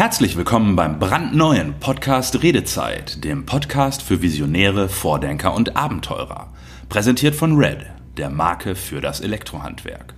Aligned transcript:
Herzlich 0.00 0.34
willkommen 0.38 0.76
beim 0.76 0.98
brandneuen 0.98 1.74
Podcast 1.78 2.42
Redezeit, 2.42 3.22
dem 3.22 3.44
Podcast 3.44 4.00
für 4.00 4.22
Visionäre, 4.22 4.88
Vordenker 4.88 5.52
und 5.52 5.76
Abenteurer. 5.76 6.54
Präsentiert 6.88 7.34
von 7.34 7.58
Red, 7.58 7.84
der 8.16 8.30
Marke 8.30 8.76
für 8.76 9.02
das 9.02 9.20
Elektrohandwerk. 9.20 10.14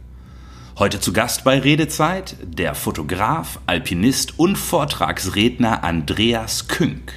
Heute 0.79 1.00
zu 1.00 1.12
Gast 1.12 1.42
bei 1.42 1.58
Redezeit 1.58 2.37
der 2.45 2.76
Fotograf, 2.76 3.58
Alpinist 3.66 4.38
und 4.38 4.56
Vortragsredner 4.56 5.82
Andreas 5.82 6.68
Künk. 6.68 7.12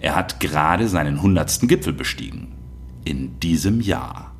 Er 0.00 0.16
hat 0.16 0.40
gerade 0.40 0.88
seinen 0.88 1.18
100. 1.18 1.68
Gipfel 1.68 1.92
bestiegen. 1.92 2.56
In 3.04 3.38
diesem 3.38 3.80
Jahr. 3.80 4.34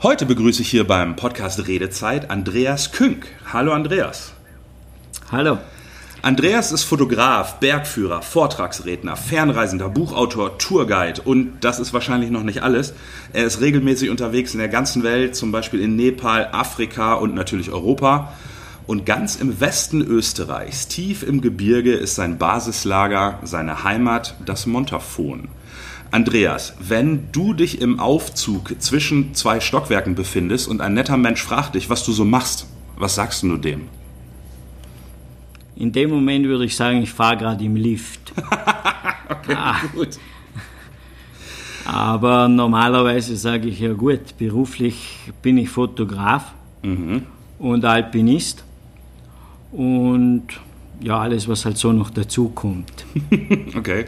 Heute 0.00 0.26
begrüße 0.26 0.62
ich 0.62 0.70
hier 0.70 0.86
beim 0.86 1.16
Podcast 1.16 1.66
Redezeit 1.66 2.30
Andreas 2.30 2.92
Künk. 2.92 3.26
Hallo 3.52 3.72
Andreas. 3.72 4.32
Hallo. 5.32 5.58
Andreas 6.22 6.70
ist 6.70 6.84
Fotograf, 6.84 7.58
Bergführer, 7.58 8.22
Vortragsredner, 8.22 9.16
Fernreisender, 9.16 9.88
Buchautor, 9.88 10.56
Tourguide 10.56 11.22
und 11.22 11.64
das 11.64 11.80
ist 11.80 11.92
wahrscheinlich 11.92 12.30
noch 12.30 12.44
nicht 12.44 12.62
alles. 12.62 12.94
Er 13.32 13.44
ist 13.44 13.60
regelmäßig 13.60 14.10
unterwegs 14.10 14.52
in 14.52 14.60
der 14.60 14.68
ganzen 14.68 15.02
Welt, 15.02 15.34
zum 15.34 15.50
Beispiel 15.50 15.80
in 15.80 15.96
Nepal, 15.96 16.48
Afrika 16.52 17.14
und 17.14 17.34
natürlich 17.34 17.72
Europa. 17.72 18.32
Und 18.86 19.04
ganz 19.04 19.34
im 19.34 19.58
Westen 19.58 20.00
Österreichs, 20.00 20.86
tief 20.86 21.24
im 21.24 21.40
Gebirge, 21.40 21.94
ist 21.94 22.14
sein 22.14 22.38
Basislager, 22.38 23.40
seine 23.42 23.82
Heimat, 23.82 24.36
das 24.46 24.64
Montafon. 24.64 25.48
Andreas, 26.10 26.74
wenn 26.80 27.30
du 27.32 27.52
dich 27.52 27.80
im 27.80 28.00
Aufzug 28.00 28.80
zwischen 28.80 29.34
zwei 29.34 29.60
Stockwerken 29.60 30.14
befindest 30.14 30.68
und 30.68 30.80
ein 30.80 30.94
netter 30.94 31.16
Mensch 31.16 31.42
fragt 31.42 31.74
dich, 31.74 31.90
was 31.90 32.04
du 32.04 32.12
so 32.12 32.24
machst, 32.24 32.66
was 32.96 33.14
sagst 33.14 33.42
du 33.42 33.56
dem? 33.56 33.82
In 35.76 35.92
dem 35.92 36.10
Moment 36.10 36.46
würde 36.46 36.64
ich 36.64 36.74
sagen, 36.74 37.02
ich 37.02 37.12
fahre 37.12 37.36
gerade 37.36 37.64
im 37.64 37.76
Lift. 37.76 38.32
okay, 39.28 39.54
ah. 39.54 39.76
gut. 39.94 40.18
Aber 41.84 42.48
normalerweise 42.48 43.36
sage 43.36 43.68
ich 43.68 43.80
ja 43.80 43.92
gut, 43.92 44.36
beruflich 44.38 45.18
bin 45.40 45.56
ich 45.56 45.70
Fotograf 45.70 46.52
mhm. 46.82 47.22
und 47.58 47.84
Alpinist 47.84 48.64
und 49.72 50.48
ja, 51.00 51.20
alles, 51.20 51.48
was 51.48 51.64
halt 51.64 51.78
so 51.78 51.92
noch 51.92 52.10
dazu 52.10 52.48
kommt. 52.48 53.06
okay. 53.76 54.06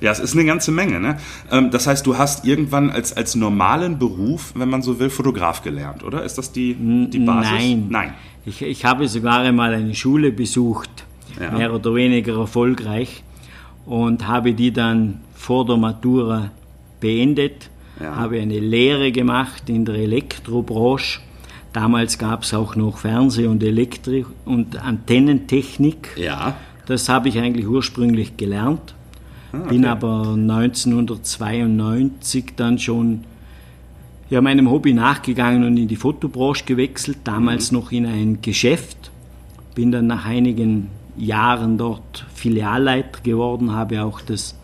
Ja, 0.00 0.12
es 0.12 0.18
ist 0.18 0.34
eine 0.34 0.44
ganze 0.44 0.70
Menge. 0.70 1.00
Ne? 1.00 1.16
Ähm, 1.50 1.70
das 1.70 1.86
heißt, 1.86 2.06
du 2.06 2.16
hast 2.16 2.44
irgendwann 2.44 2.90
als, 2.90 3.16
als 3.16 3.34
normalen 3.34 3.98
Beruf, 3.98 4.52
wenn 4.54 4.68
man 4.68 4.82
so 4.82 4.98
will, 4.98 5.10
Fotograf 5.10 5.62
gelernt, 5.62 6.04
oder? 6.04 6.22
Ist 6.22 6.38
das 6.38 6.52
die, 6.52 6.74
die 6.74 7.18
Basis? 7.18 7.52
Nein. 7.52 7.86
Nein. 7.88 8.14
Ich, 8.46 8.62
ich 8.62 8.84
habe 8.84 9.08
sogar 9.08 9.40
einmal 9.40 9.74
eine 9.74 9.94
Schule 9.94 10.32
besucht, 10.32 10.90
ja. 11.40 11.50
mehr 11.50 11.74
oder 11.74 11.94
weniger 11.94 12.38
erfolgreich, 12.38 13.22
und 13.84 14.26
habe 14.26 14.54
die 14.54 14.72
dann 14.72 15.20
vor 15.34 15.66
der 15.66 15.76
Matura 15.76 16.50
beendet, 17.00 17.70
ja. 18.00 18.16
habe 18.16 18.40
eine 18.40 18.58
Lehre 18.58 19.12
gemacht 19.12 19.68
in 19.68 19.84
der 19.84 19.96
Elektrobranche. 19.96 21.20
Damals 21.72 22.18
gab 22.18 22.42
es 22.42 22.54
auch 22.54 22.76
noch 22.76 22.98
Fernseh- 22.98 23.46
und 23.46 23.62
Elektrik- 23.62 24.26
und 24.44 24.76
Antennentechnik. 24.82 26.16
Ja. 26.16 26.56
Das 26.86 27.08
habe 27.08 27.28
ich 27.28 27.38
eigentlich 27.38 27.68
ursprünglich 27.68 28.36
gelernt 28.36 28.94
okay. 29.52 29.68
Bin 29.68 29.84
aber 29.84 30.34
1992 30.34 32.54
dann 32.56 32.78
schon 32.78 33.24
ja, 34.30 34.40
meinem 34.40 34.70
Hobby 34.70 34.92
nachgegangen 34.92 35.64
und 35.64 35.76
in 35.76 35.88
die 35.88 35.96
Fotobranche 35.96 36.64
gewechselt, 36.64 37.18
damals 37.24 37.72
mhm. 37.72 37.78
noch 37.78 37.92
in 37.92 38.06
ein 38.06 38.42
Geschäft. 38.42 39.10
Bin 39.74 39.90
dann 39.90 40.06
nach 40.06 40.26
einigen 40.26 40.88
Jahren 41.16 41.78
dort 41.78 42.26
Filialleiter 42.34 43.20
geworden, 43.22 43.72
habe 43.72 44.02
auch 44.02 44.20
das 44.20 44.54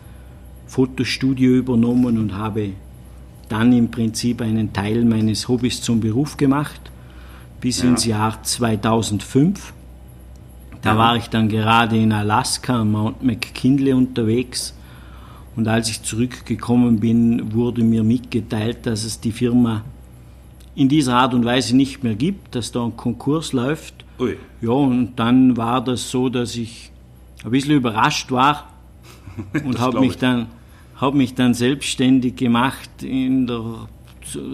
Fotostudio 0.67 1.55
übernommen 1.55 2.17
und 2.17 2.35
habe 2.35 2.71
dann 3.49 3.73
im 3.73 3.91
Prinzip 3.91 4.41
einen 4.41 4.73
Teil 4.73 5.05
meines 5.05 5.47
Hobbys 5.47 5.81
zum 5.81 5.99
Beruf 5.99 6.37
gemacht, 6.37 6.81
bis 7.61 7.81
ja. 7.81 7.89
ins 7.89 8.05
Jahr 8.05 8.41
2005. 8.41 9.73
Da 10.85 10.97
war 10.97 11.15
ich 11.15 11.29
dann 11.29 11.49
gerade 11.49 11.97
in 11.97 12.11
Alaska, 12.11 12.83
Mount 12.83 13.23
McKinley 13.23 13.91
unterwegs 13.93 14.75
und 15.55 15.67
als 15.67 15.89
ich 15.89 16.03
zurückgekommen 16.03 16.99
bin, 16.99 17.53
wurde 17.53 17.83
mir 17.83 18.03
mitgeteilt, 18.03 18.85
dass 18.85 19.03
es 19.03 19.19
die 19.19 19.31
Firma 19.31 19.83
in 20.75 20.87
dieser 20.87 21.15
Art 21.15 21.33
und 21.33 21.43
Weise 21.43 21.75
nicht 21.75 22.03
mehr 22.03 22.13
gibt, 22.13 22.53
dass 22.53 22.71
da 22.71 22.83
ein 22.83 22.95
Konkurs 22.95 23.51
läuft. 23.51 24.05
Ui. 24.19 24.37
Ja, 24.61 24.71
und 24.71 25.15
dann 25.15 25.57
war 25.57 25.83
das 25.83 26.11
so, 26.11 26.29
dass 26.29 26.55
ich 26.55 26.91
ein 27.43 27.49
bisschen 27.49 27.75
überrascht 27.75 28.31
war 28.31 28.67
und 29.65 29.79
habe 29.79 29.99
mich, 30.01 30.17
dann, 30.17 30.47
hab 30.97 31.15
mich 31.15 31.33
dann 31.33 31.55
selbstständig 31.55 32.35
gemacht 32.35 33.01
in 33.01 33.47
der, 33.47 33.87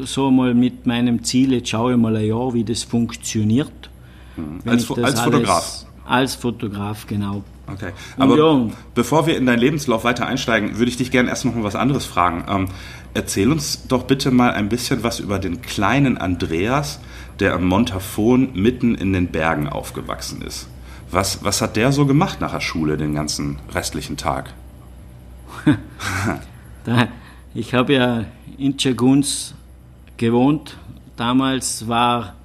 so 0.04 0.32
mal 0.32 0.54
mit 0.54 0.86
meinem 0.86 1.24
Ziel, 1.24 1.52
jetzt 1.54 1.70
schaue 1.70 1.92
ich 1.92 1.98
mal 1.98 2.16
ein 2.16 2.26
Jahr, 2.26 2.54
wie 2.54 2.64
das 2.64 2.84
funktioniert. 2.84 3.90
Mhm. 4.38 4.62
Als, 4.66 4.90
als 4.92 5.20
Fotograf? 5.20 5.86
Als 6.12 6.36
Fotograf, 6.36 7.08
genau. 7.08 7.42
Okay. 7.68 7.94
Aber 8.18 8.38
ja. 8.38 8.70
bevor 8.96 9.28
wir 9.28 9.38
in 9.38 9.46
deinen 9.46 9.60
Lebenslauf 9.60 10.04
weiter 10.04 10.28
einsteigen, 10.28 10.78
würde 10.78 10.90
ich 10.90 10.98
dich 10.98 11.10
gerne 11.10 11.30
erst 11.30 11.46
noch 11.46 11.56
mal 11.56 11.64
was 11.64 11.78
anderes 11.78 12.06
fragen. 12.06 12.44
Ähm, 12.50 12.68
erzähl 13.14 13.50
uns 13.50 13.88
doch 13.88 14.04
bitte 14.04 14.30
mal 14.30 14.52
ein 14.52 14.68
bisschen 14.68 15.04
was 15.04 15.22
über 15.22 15.40
den 15.40 15.62
kleinen 15.62 16.18
Andreas, 16.18 17.00
der 17.40 17.54
am 17.54 17.64
Montafon 17.64 18.50
mitten 18.54 18.94
in 18.94 19.14
den 19.14 19.28
Bergen 19.28 19.70
aufgewachsen 19.70 20.42
ist. 20.42 20.68
Was, 21.12 21.46
was 21.46 21.62
hat 21.62 21.78
der 21.78 21.94
so 21.94 22.06
gemacht 22.06 22.42
nach 22.42 22.52
der 22.52 22.60
Schule 22.60 22.98
den 22.98 23.16
ganzen 23.16 23.60
restlichen 23.74 24.18
Tag? 24.18 24.54
ich 27.54 27.74
habe 27.74 27.94
ja 27.94 28.26
in 28.58 28.78
Chaguns 28.78 29.56
gewohnt. 30.18 30.76
Damals 31.16 31.88
war 31.88 32.36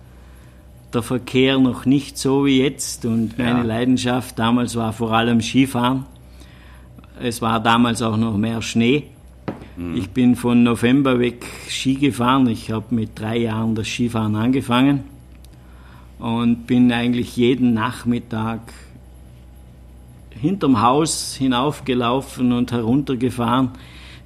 der 0.97 1.03
Verkehr 1.03 1.59
noch 1.59 1.85
nicht 1.85 2.17
so 2.17 2.47
wie 2.47 2.63
jetzt 2.63 3.05
und 3.05 3.37
meine 3.37 3.59
ja. 3.59 3.65
Leidenschaft 3.65 4.39
damals 4.39 4.77
war 4.77 4.95
vor 4.95 5.13
allem 5.13 5.43
Skifahren. 5.43 6.07
Es 7.21 7.43
war 7.43 7.61
damals 7.61 8.01
auch 8.01 8.17
noch 8.17 8.39
mehr 8.39 8.63
Schnee. 8.63 9.05
Mhm. 9.77 9.95
Ich 9.95 10.09
bin 10.09 10.37
von 10.37 10.63
November 10.63 11.21
weg 11.21 11.45
Ski 11.69 11.97
gefahren. 11.97 12.49
Ich 12.49 12.71
habe 12.71 12.95
mit 12.95 13.11
drei 13.21 13.37
Jahren 13.37 13.75
das 13.75 13.87
Skifahren 13.87 14.37
angefangen 14.37 15.05
und 16.19 16.67
bin 16.67 16.91
eigentlich 16.91 17.37
jeden 17.37 17.75
Nachmittag 17.75 18.73
hinterm 20.31 20.81
Haus 20.81 21.35
hinaufgelaufen 21.35 22.53
und 22.53 22.73
heruntergefahren. 22.73 23.73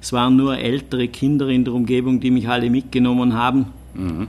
Es 0.01 0.13
waren 0.13 0.37
nur 0.37 0.57
ältere 0.57 1.09
Kinder 1.09 1.49
in 1.49 1.65
der 1.65 1.73
Umgebung, 1.73 2.21
die 2.21 2.31
mich 2.31 2.47
alle 2.47 2.69
mitgenommen 2.69 3.33
haben. 3.33 3.65
Mhm. 3.93 4.27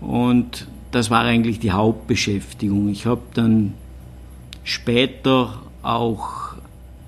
Und 0.00 0.68
das 0.90 1.10
war 1.10 1.22
eigentlich 1.22 1.60
die 1.60 1.72
Hauptbeschäftigung. 1.72 2.88
Ich 2.88 3.06
habe 3.06 3.22
dann 3.34 3.74
später 4.64 5.62
auch 5.82 6.54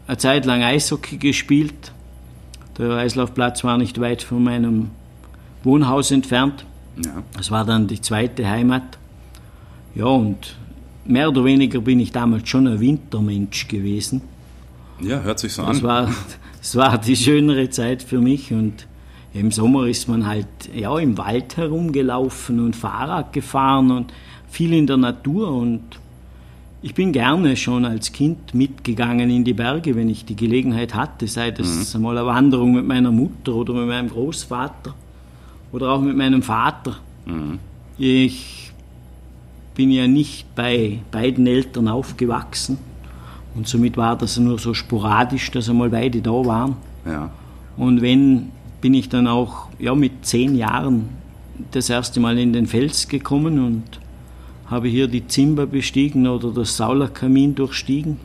eine 0.07 0.19
Zeit 0.19 0.45
lang 0.45 0.63
Eishockey 0.63 1.17
gespielt. 1.17 1.93
Der 2.79 2.91
Eislaufplatz 2.93 3.65
war 3.65 3.79
nicht 3.79 4.01
weit 4.01 4.23
von 4.23 4.45
meinem 4.45 4.91
Wohnhaus 5.63 6.11
entfernt. 6.11 6.65
Ja. 7.05 7.23
Das 7.37 7.51
war 7.51 7.65
dann 7.65 7.87
die 7.87 8.01
zweite 8.01 8.49
Heimat. 8.49 8.99
Ja, 9.95 10.07
und 10.07 10.57
mehr 11.05 11.29
oder 11.29 11.45
weniger 11.45 11.81
bin 11.81 12.01
ich 12.01 12.13
damals 12.13 12.49
schon 12.49 12.67
ein 12.67 12.81
Wintermensch 12.81 13.69
gewesen. 13.69 14.23
Ja, 15.01 15.21
hört 15.21 15.39
sich 15.39 15.53
so 15.53 15.63
das 15.63 15.79
an. 15.79 15.83
War, 15.83 16.15
das 16.59 16.77
war 16.77 16.99
die 16.99 17.17
schönere 17.17 17.69
Zeit 17.71 18.03
für 18.03 18.21
mich 18.21 18.53
und 18.53 18.87
im 19.35 19.51
Sommer 19.51 19.87
ist 19.87 20.09
man 20.09 20.27
halt 20.27 20.47
ja, 20.75 20.99
im 20.99 21.17
Wald 21.17 21.57
herumgelaufen 21.57 22.61
und 22.61 22.77
Fahrrad 22.77 23.33
gefahren 23.33 23.91
und 23.91 24.13
viel 24.49 24.75
in 24.75 24.87
der 24.87 24.99
Natur. 24.99 25.53
Und 25.53 25.83
ich 26.83 26.95
bin 26.95 27.13
gerne 27.13 27.57
schon 27.57 27.85
als 27.85 28.13
Kind 28.13 28.55
mitgegangen 28.55 29.31
in 29.31 29.45
die 29.45 29.55
Berge, 29.55 29.97
wenn 29.97 30.11
ich 30.11 30.25
die 30.27 30.37
Gelegenheit 30.37 30.95
hatte, 30.95 31.27
sei 31.29 31.51
das 31.51 31.95
mhm. 31.95 31.97
einmal 31.97 32.19
eine 32.19 32.27
Wanderung 32.27 32.75
mit 32.75 32.87
meiner 32.87 33.11
Mutter 33.11 33.55
oder 33.55 33.73
mit 33.73 33.87
meinem 33.87 34.11
Großvater 34.11 34.95
oder 35.73 35.91
auch 35.91 36.01
mit 36.03 36.17
meinem 36.17 36.43
Vater. 36.43 36.97
Mhm. 37.25 37.59
Ich 37.97 38.73
bin 39.75 39.91
ja 39.91 40.07
nicht 40.07 40.55
bei 40.55 40.99
beiden 41.11 41.47
Eltern 41.47 41.89
aufgewachsen 41.89 42.77
und 43.55 43.67
somit 43.67 43.97
war 43.97 44.17
das 44.17 44.39
nur 44.39 44.59
so 44.59 44.75
sporadisch, 44.75 45.51
dass 45.51 45.71
einmal 45.71 45.89
beide 45.89 46.21
da 46.21 46.31
waren. 46.31 46.77
Ja. 47.07 47.31
Und 47.77 48.03
wenn 48.03 48.51
bin 48.83 48.93
ich 48.93 49.09
dann 49.09 49.27
auch 49.27 49.69
ja, 49.79 49.95
mit 49.95 50.27
zehn 50.27 50.55
Jahren 50.55 51.09
das 51.71 51.89
erste 51.89 52.21
Mal 52.21 52.39
in 52.39 52.53
den 52.53 52.67
Fels 52.67 53.09
gekommen 53.09 53.65
und 53.65 53.85
habe 54.67 54.89
hier 54.89 55.07
die 55.07 55.27
Zimba 55.27 55.65
bestiegen 55.65 56.27
oder 56.27 56.51
das 56.51 56.77
Saulerkamin 56.77 57.55
durchstiegen. 57.55 58.19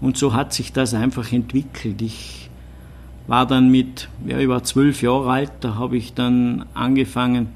Und 0.00 0.18
so 0.18 0.34
hat 0.34 0.52
sich 0.52 0.72
das 0.72 0.92
einfach 0.92 1.32
entwickelt. 1.32 2.02
Ich 2.02 2.50
war 3.26 3.46
dann 3.46 3.70
mit, 3.70 4.08
ja, 4.26 4.38
ich 4.38 4.48
war 4.48 4.62
zwölf 4.64 5.02
Jahre 5.02 5.30
alt, 5.30 5.52
da 5.60 5.76
habe 5.76 5.96
ich 5.96 6.12
dann 6.12 6.66
angefangen 6.74 7.48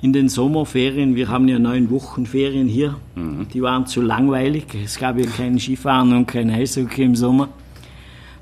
in 0.00 0.12
den 0.12 0.28
Sommerferien. 0.28 1.16
Wir 1.16 1.28
haben 1.28 1.48
ja 1.48 1.58
neun 1.58 1.90
Wochen 1.90 2.26
Ferien 2.26 2.68
hier. 2.68 2.96
Mhm. 3.16 3.48
Die 3.52 3.62
waren 3.62 3.86
zu 3.86 4.02
langweilig. 4.02 4.66
Es 4.84 4.98
gab 4.98 5.18
ja 5.18 5.26
keinen 5.26 5.58
Skifahren 5.58 6.12
und 6.16 6.26
kein 6.26 6.50
Eishockey 6.50 7.02
im 7.02 7.16
Sommer. 7.16 7.48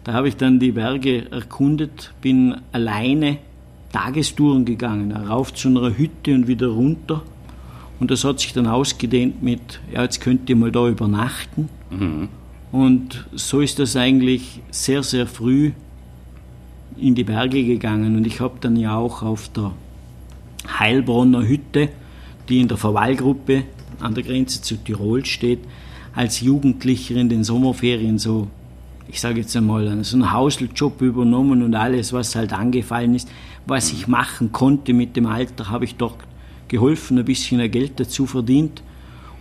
Da 0.04 0.12
habe 0.12 0.28
ich 0.28 0.36
dann 0.36 0.60
die 0.60 0.72
Berge 0.72 1.30
erkundet, 1.30 2.12
bin 2.20 2.56
alleine 2.72 3.38
Tagestouren 3.92 4.64
gegangen, 4.66 5.12
rauf 5.12 5.54
zu 5.54 5.68
einer 5.68 5.96
Hütte 5.96 6.34
und 6.34 6.46
wieder 6.46 6.68
runter. 6.68 7.22
Und 8.00 8.10
das 8.10 8.24
hat 8.24 8.40
sich 8.40 8.52
dann 8.52 8.66
ausgedehnt 8.66 9.42
mit, 9.42 9.80
ja, 9.92 10.02
jetzt 10.02 10.20
könnt 10.20 10.50
ihr 10.50 10.56
mal 10.56 10.70
da 10.70 10.88
übernachten. 10.88 11.68
Mhm. 11.90 12.28
Und 12.70 13.26
so 13.32 13.60
ist 13.60 13.78
das 13.78 13.96
eigentlich 13.96 14.60
sehr, 14.70 15.02
sehr 15.02 15.26
früh 15.26 15.72
in 16.98 17.14
die 17.14 17.24
Berge 17.24 17.64
gegangen. 17.64 18.16
Und 18.16 18.26
ich 18.26 18.40
habe 18.40 18.56
dann 18.60 18.76
ja 18.76 18.96
auch 18.96 19.22
auf 19.22 19.48
der 19.50 19.72
Heilbronner 20.78 21.46
Hütte, 21.46 21.88
die 22.48 22.60
in 22.60 22.68
der 22.68 22.76
Verwallgruppe 22.76 23.64
an 24.00 24.14
der 24.14 24.24
Grenze 24.24 24.60
zu 24.60 24.76
Tirol 24.76 25.24
steht, 25.24 25.60
als 26.14 26.40
Jugendlicher 26.40 27.16
in 27.16 27.28
den 27.28 27.44
Sommerferien 27.44 28.18
so 28.18 28.48
ich 29.14 29.20
sage 29.20 29.40
jetzt 29.40 29.56
einmal, 29.56 30.02
so 30.02 30.16
einen 30.16 30.32
Hausjob 30.32 31.00
übernommen 31.00 31.62
und 31.62 31.76
alles, 31.76 32.12
was 32.12 32.34
halt 32.34 32.52
angefallen 32.52 33.14
ist, 33.14 33.30
was 33.64 33.92
ich 33.92 34.08
machen 34.08 34.50
konnte 34.50 34.92
mit 34.92 35.14
dem 35.14 35.26
Alter, 35.26 35.70
habe 35.70 35.84
ich 35.84 35.94
dort 35.94 36.16
geholfen, 36.66 37.16
ein 37.16 37.24
bisschen 37.24 37.70
Geld 37.70 38.00
dazu 38.00 38.26
verdient 38.26 38.82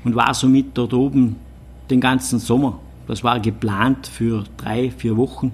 und 0.04 0.14
war 0.14 0.36
somit 0.36 0.78
dort 0.78 0.94
oben 0.94 1.38
den 1.90 2.00
ganzen 2.02 2.38
Sommer. 2.38 2.78
Das 3.08 3.24
war 3.24 3.40
geplant 3.40 4.06
für 4.06 4.44
drei, 4.58 4.92
vier 4.92 5.18
Wochen. 5.18 5.54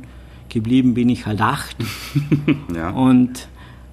Geblieben 0.49 0.95
bin 0.95 1.07
ich 1.07 1.25
halt 1.25 1.39
acht. 1.39 1.77
ja. 2.75 2.89
Und 2.89 3.47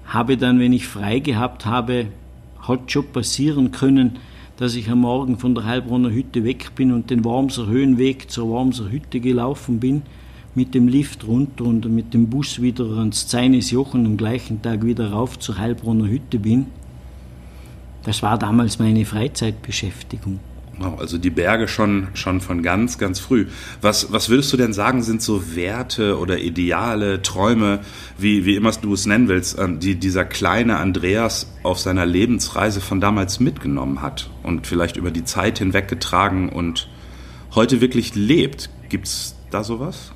habe 0.07 0.35
dann, 0.35 0.59
wenn 0.59 0.73
ich 0.73 0.87
frei 0.87 1.19
gehabt 1.19 1.65
habe, 1.65 2.07
hat 2.67 2.91
schon 2.91 3.07
passieren 3.13 3.71
können, 3.71 4.17
dass 4.57 4.75
ich 4.75 4.89
am 4.89 4.99
Morgen 4.99 5.37
von 5.37 5.55
der 5.55 5.63
Heilbronner 5.63 6.09
Hütte 6.09 6.43
weg 6.43 6.75
bin 6.75 6.91
und 6.91 7.11
den 7.11 7.23
Wormser 7.23 7.67
Höhenweg 7.67 8.29
zur 8.29 8.49
Wormser 8.49 8.91
Hütte 8.91 9.21
gelaufen 9.21 9.79
bin, 9.79 10.01
mit 10.57 10.73
dem 10.73 10.87
Lift 10.87 11.27
runter 11.27 11.65
und 11.65 11.85
mit 11.85 12.15
dem 12.15 12.29
Bus 12.29 12.61
wieder 12.61 12.85
ans 12.97 13.27
Zeines 13.27 13.69
Jochen 13.69 14.07
am 14.07 14.17
gleichen 14.17 14.59
Tag 14.63 14.83
wieder 14.83 15.11
rauf 15.11 15.37
zur 15.37 15.59
Heilbronner 15.59 16.09
Hütte 16.09 16.39
bin. 16.39 16.65
Das 18.03 18.23
war 18.23 18.39
damals 18.39 18.79
meine 18.79 19.05
Freizeitbeschäftigung. 19.05 20.39
Also 20.97 21.19
die 21.19 21.29
Berge 21.29 21.67
schon, 21.67 22.07
schon 22.15 22.41
von 22.41 22.63
ganz, 22.63 22.97
ganz 22.97 23.19
früh. 23.19 23.47
Was, 23.81 24.11
was 24.11 24.29
würdest 24.29 24.51
du 24.51 24.57
denn 24.57 24.73
sagen, 24.73 25.03
sind 25.03 25.21
so 25.21 25.55
Werte 25.55 26.17
oder 26.17 26.39
Ideale, 26.39 27.21
Träume, 27.21 27.81
wie, 28.17 28.45
wie 28.45 28.55
immer 28.55 28.71
du 28.71 28.93
es 28.93 29.05
nennen 29.05 29.27
willst, 29.27 29.59
die 29.79 29.95
dieser 29.95 30.25
kleine 30.25 30.77
Andreas 30.77 31.51
auf 31.61 31.79
seiner 31.79 32.05
Lebensreise 32.05 32.81
von 32.81 32.99
damals 32.99 33.39
mitgenommen 33.39 34.01
hat 34.01 34.31
und 34.41 34.65
vielleicht 34.65 34.97
über 34.97 35.11
die 35.11 35.23
Zeit 35.23 35.59
hinweggetragen 35.59 36.49
und 36.49 36.89
heute 37.53 37.79
wirklich 37.79 38.15
lebt? 38.15 38.71
Gibt 38.89 39.05
es 39.05 39.35
da 39.51 39.63
sowas? 39.63 40.13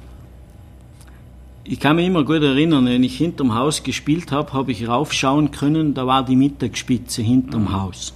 Ich 1.63 1.79
kann 1.79 1.95
mich 1.95 2.07
immer 2.07 2.23
gut 2.23 2.41
erinnern, 2.41 2.85
wenn 2.85 3.03
ich 3.03 3.17
hinterm 3.17 3.53
Haus 3.53 3.83
gespielt 3.83 4.31
habe, 4.31 4.53
habe 4.53 4.71
ich 4.71 4.87
raufschauen 4.87 5.51
können, 5.51 5.93
da 5.93 6.07
war 6.07 6.25
die 6.25 6.35
Mittagsspitze 6.35 7.21
hinterm 7.21 7.63
mhm. 7.63 7.71
Haus. 7.73 8.13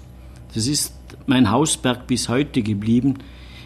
Das 0.56 0.68
ist 0.68 0.94
mein 1.28 1.52
Hausberg 1.52 2.08
bis 2.08 2.28
heute 2.28 2.64
geblieben. 2.64 3.16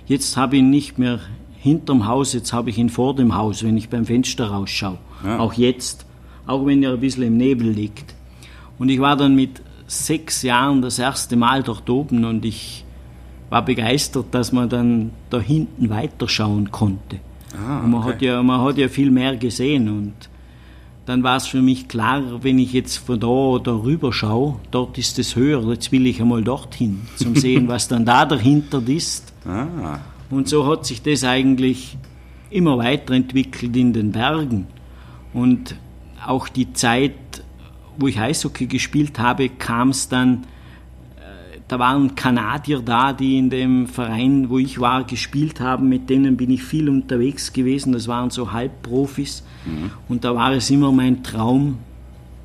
Jetzt 0.05 0.35
habe 0.35 0.57
ich 0.57 0.61
ihn 0.61 0.69
nicht 0.69 0.99
mehr 0.99 1.19
hinterm 1.59 2.07
Haus, 2.07 2.33
jetzt 2.33 2.51
habe 2.51 2.69
ich 2.69 2.77
ihn 2.77 2.89
vor 2.89 3.15
dem 3.15 3.35
Haus, 3.35 3.63
wenn 3.63 3.77
ich 3.77 3.89
beim 3.89 4.05
Fenster 4.05 4.47
rausschaue. 4.47 4.97
Ja. 5.23 5.39
Auch 5.39 5.53
jetzt, 5.53 6.05
auch 6.45 6.65
wenn 6.65 6.83
er 6.83 6.93
ein 6.93 6.99
bisschen 6.99 7.23
im 7.23 7.37
Nebel 7.37 7.69
liegt. 7.69 8.15
Und 8.79 8.89
ich 8.89 8.99
war 8.99 9.15
dann 9.15 9.35
mit 9.35 9.61
sechs 9.87 10.41
Jahren 10.41 10.81
das 10.81 10.99
erste 10.99 11.35
Mal 11.35 11.63
dort 11.63 11.89
oben 11.89 12.25
und 12.25 12.45
ich 12.45 12.83
war 13.49 13.63
begeistert, 13.63 14.27
dass 14.31 14.51
man 14.51 14.69
dann 14.69 15.11
da 15.29 15.39
hinten 15.39 15.89
weiterschauen 15.89 16.71
konnte. 16.71 17.19
Ah, 17.55 17.79
okay. 17.79 17.87
man, 17.87 18.03
hat 18.03 18.21
ja, 18.21 18.43
man 18.43 18.61
hat 18.61 18.77
ja 18.77 18.87
viel 18.87 19.11
mehr 19.11 19.35
gesehen 19.37 19.89
und 19.89 20.13
dann 21.05 21.23
war 21.23 21.37
es 21.37 21.47
für 21.47 21.61
mich 21.61 21.87
klar, 21.87 22.43
wenn 22.43 22.59
ich 22.59 22.73
jetzt 22.73 22.97
von 22.97 23.19
da 23.19 23.27
oder 23.27 23.83
rüber 23.83 24.13
schaue, 24.13 24.57
dort 24.69 24.97
ist 24.99 25.17
es 25.17 25.35
höher, 25.35 25.67
jetzt 25.71 25.91
will 25.91 26.05
ich 26.05 26.21
einmal 26.21 26.43
dorthin, 26.43 27.01
zum 27.15 27.35
sehen, 27.35 27.67
was 27.67 27.87
dann 27.87 28.05
da 28.05 28.25
dahinter 28.25 28.81
ist. 28.87 29.33
Ah. 29.43 29.99
Und 30.29 30.47
so 30.47 30.67
hat 30.67 30.85
sich 30.85 31.01
das 31.01 31.23
eigentlich 31.23 31.97
immer 32.51 32.77
weiterentwickelt 32.77 33.75
in 33.75 33.93
den 33.93 34.11
Bergen. 34.11 34.67
Und 35.33 35.75
auch 36.25 36.47
die 36.47 36.73
Zeit, 36.73 37.13
wo 37.97 38.07
ich 38.07 38.19
Eishockey 38.19 38.67
gespielt 38.67 39.17
habe, 39.17 39.49
kam 39.49 39.89
es 39.89 40.09
dann 40.09 40.45
da 41.69 41.77
waren 41.77 42.15
Kanadier 42.15 42.79
da, 42.79 43.13
die 43.13 43.37
in 43.37 43.51
dem 43.51 43.85
Verein, 43.85 44.49
wo 44.49 44.57
ich 44.57 44.79
war, 44.79 45.03
gespielt 45.03 45.61
haben. 45.61 45.87
Mit 45.87 46.09
denen 46.09 46.35
bin 46.35 46.49
ich 46.49 46.63
viel 46.63 46.89
unterwegs 46.89 47.53
gewesen. 47.53 47.93
Das 47.93 48.07
waren 48.07 48.31
so 48.31 48.51
Halbprofis. 48.51 49.43
Mhm. 49.65 49.91
Und 50.09 50.23
da 50.23 50.33
war 50.33 50.51
es 50.51 50.71
immer 50.71 50.91
mein 50.91 51.21
Traum, 51.21 51.77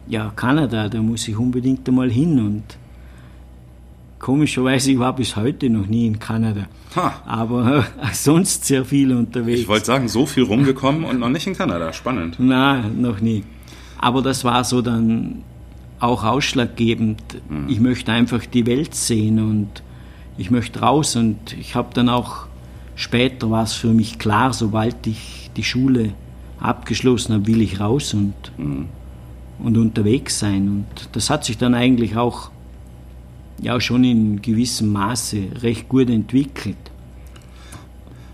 ja, 0.07 0.31
Kanada, 0.37 0.91
da 0.91 1.01
muss 1.01 1.27
ich 1.27 1.39
unbedingt 1.39 1.89
einmal 1.89 2.11
hin. 2.11 2.39
Und 2.39 2.65
komischerweise, 4.19 4.93
ich 4.93 4.99
war 4.99 5.17
bis 5.17 5.37
heute 5.37 5.71
noch 5.71 5.87
nie 5.87 6.07
in 6.07 6.19
Kanada. 6.19 6.67
Ha. 6.95 7.23
Aber 7.25 7.79
äh, 7.79 8.07
sonst 8.13 8.67
sehr 8.67 8.85
viel 8.85 9.11
unterwegs. 9.17 9.61
Ich 9.61 9.69
wollte 9.69 9.87
sagen, 9.87 10.07
so 10.07 10.27
viel 10.27 10.43
rumgekommen 10.43 11.03
und 11.03 11.19
noch 11.19 11.31
nicht 11.31 11.47
in 11.47 11.57
Kanada. 11.57 11.95
Spannend. 11.95 12.37
Nein, 12.39 13.01
noch 13.01 13.21
nie. 13.21 13.43
Aber 13.97 14.21
das 14.21 14.45
war 14.45 14.65
so 14.65 14.83
dann 14.83 15.45
auch 16.05 16.25
ausschlaggebend. 16.25 17.23
Mhm. 17.49 17.69
Ich 17.69 17.81
möchte 17.81 18.13
einfach 18.13 18.45
die 18.47 18.67
Welt 18.67 18.95
sehen 18.95 19.39
und 19.39 19.83
ich 20.37 20.51
möchte 20.51 20.81
raus 20.81 21.17
und 21.17 21.53
ich 21.59 21.75
habe 21.75 21.95
dann 21.95 22.09
auch 22.09 22.47
später 22.97 23.51
war 23.51 23.65
es 23.65 23.73
für 23.73 23.93
mich 23.93 24.19
klar, 24.19 24.53
sobald 24.53 25.07
ich 25.07 25.51
die 25.57 25.65
Schule 25.65 26.13
abgeschlossen 26.61 27.35
habe, 27.35 27.47
will 27.47 27.61
ich 27.61 27.81
raus 27.81 28.15
und, 28.15 28.35
mhm. 28.57 28.87
und 29.59 29.77
unterwegs 29.77 30.39
sein. 30.39 30.69
Und 30.69 31.09
das 31.13 31.31
hat 31.31 31.45
sich 31.45 31.59
dann 31.59 31.75
eigentlich 31.75 32.17
auch 32.17 32.51
ja 33.61 33.81
schon 33.81 34.05
in 34.05 34.43
gewissem 34.43 34.93
Maße 34.93 35.39
recht 35.63 35.89
gut 35.89 36.11
entwickelt. 36.11 36.77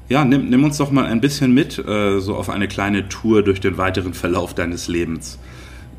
Ja, 0.09 0.25
nimm, 0.25 0.49
nimm 0.49 0.65
uns 0.65 0.79
doch 0.79 0.91
mal 0.91 1.07
ein 1.07 1.21
bisschen 1.21 1.55
mit, 1.55 1.79
äh, 1.79 2.19
so 2.19 2.35
auf 2.35 2.51
eine 2.51 2.67
kleine 2.67 3.09
Tour 3.09 3.45
durch 3.45 3.61
den 3.61 3.79
weiteren 3.79 4.13
Verlauf 4.13 4.55
deines 4.55 4.89
Lebens. 4.89 5.39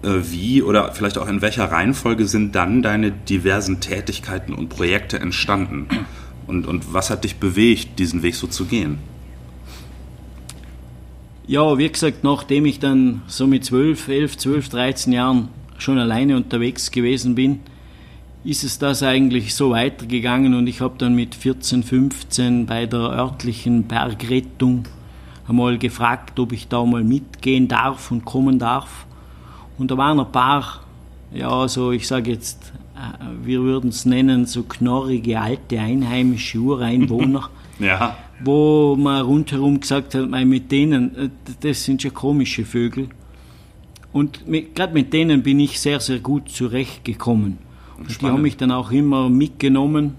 Äh, 0.03 0.31
wie 0.31 0.61
oder 0.61 0.91
vielleicht 0.93 1.17
auch 1.17 1.27
in 1.27 1.41
welcher 1.41 1.65
Reihenfolge 1.65 2.25
sind 2.25 2.55
dann 2.55 2.81
deine 2.81 3.11
diversen 3.11 3.79
Tätigkeiten 3.79 4.53
und 4.53 4.69
Projekte 4.69 5.19
entstanden? 5.19 5.87
Und, 6.47 6.67
und 6.67 6.93
was 6.93 7.09
hat 7.09 7.23
dich 7.23 7.37
bewegt, 7.37 7.99
diesen 7.99 8.23
Weg 8.23 8.35
so 8.35 8.47
zu 8.47 8.65
gehen? 8.65 8.97
Ja, 11.47 11.77
wie 11.77 11.89
gesagt, 11.89 12.23
nachdem 12.23 12.65
ich 12.65 12.79
dann 12.79 13.21
so 13.27 13.45
mit 13.45 13.65
12, 13.65 14.07
11, 14.07 14.37
12, 14.37 14.69
13 14.69 15.13
Jahren 15.13 15.49
schon 15.77 15.97
alleine 15.97 16.37
unterwegs 16.37 16.91
gewesen 16.91 17.35
bin, 17.35 17.59
ist 18.43 18.63
es 18.63 18.79
das 18.79 19.03
eigentlich 19.03 19.53
so 19.53 19.71
weitergegangen 19.71 20.55
und 20.55 20.65
ich 20.67 20.81
habe 20.81 20.95
dann 20.97 21.13
mit 21.13 21.35
14, 21.35 21.83
15 21.83 22.65
bei 22.65 22.85
der 22.87 22.99
örtlichen 23.01 23.83
Bergrettung 23.83 24.85
einmal 25.47 25.77
gefragt, 25.77 26.39
ob 26.39 26.51
ich 26.53 26.67
da 26.67 26.83
mal 26.85 27.03
mitgehen 27.03 27.67
darf 27.67 28.09
und 28.09 28.25
kommen 28.25 28.57
darf. 28.57 29.05
Und 29.81 29.89
da 29.89 29.97
waren 29.97 30.19
ein 30.19 30.31
paar, 30.31 30.81
ja, 31.33 31.67
so 31.67 31.91
ich 31.91 32.07
sage 32.07 32.29
jetzt, 32.29 32.71
äh, 32.95 33.25
wir 33.43 33.61
würden 33.63 33.89
es 33.89 34.05
nennen, 34.05 34.45
so 34.45 34.61
knorrige 34.61 35.41
alte 35.41 35.79
einheimische 35.79 36.59
Ureinwohner. 36.59 37.49
ja. 37.79 38.15
Wo 38.43 38.95
man 38.95 39.23
rundherum 39.23 39.79
gesagt 39.79 40.13
hat, 40.13 40.29
mit 40.29 40.71
denen, 40.71 41.15
äh, 41.15 41.29
das 41.61 41.83
sind 41.83 42.03
schon 42.03 42.13
komische 42.13 42.63
Vögel. 42.63 43.09
Und 44.13 44.41
gerade 44.75 44.93
mit 44.93 45.13
denen 45.13 45.41
bin 45.41 45.59
ich 45.59 45.79
sehr, 45.79 45.99
sehr 45.99 46.19
gut 46.19 46.49
zurechtgekommen. 46.49 47.57
Und 47.97 48.21
die 48.21 48.25
haben 48.27 48.43
mich 48.43 48.57
dann 48.57 48.71
auch 48.71 48.91
immer 48.91 49.29
mitgenommen, 49.29 50.13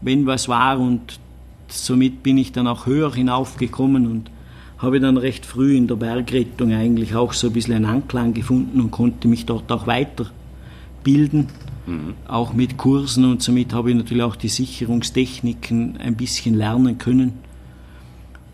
wenn 0.00 0.26
was 0.26 0.48
war. 0.48 0.80
Und 0.80 1.20
somit 1.68 2.24
bin 2.24 2.38
ich 2.38 2.50
dann 2.50 2.66
auch 2.66 2.86
höher 2.86 3.14
hinaufgekommen 3.14 4.10
und 4.10 4.30
habe 4.78 4.96
ich 4.96 5.02
dann 5.02 5.16
recht 5.16 5.46
früh 5.46 5.76
in 5.76 5.86
der 5.86 5.96
Bergrettung 5.96 6.72
eigentlich 6.72 7.14
auch 7.14 7.32
so 7.32 7.48
ein 7.48 7.52
bisschen 7.52 7.74
einen 7.74 7.86
Anklang 7.86 8.34
gefunden 8.34 8.80
und 8.80 8.90
konnte 8.90 9.28
mich 9.28 9.46
dort 9.46 9.70
auch 9.72 9.86
weiterbilden, 9.86 11.48
mhm. 11.86 12.14
auch 12.28 12.52
mit 12.52 12.76
Kursen 12.76 13.24
und 13.24 13.42
somit 13.42 13.72
habe 13.72 13.90
ich 13.90 13.96
natürlich 13.96 14.22
auch 14.22 14.36
die 14.36 14.48
Sicherungstechniken 14.48 15.96
ein 15.96 16.16
bisschen 16.16 16.54
lernen 16.54 16.98
können. 16.98 17.32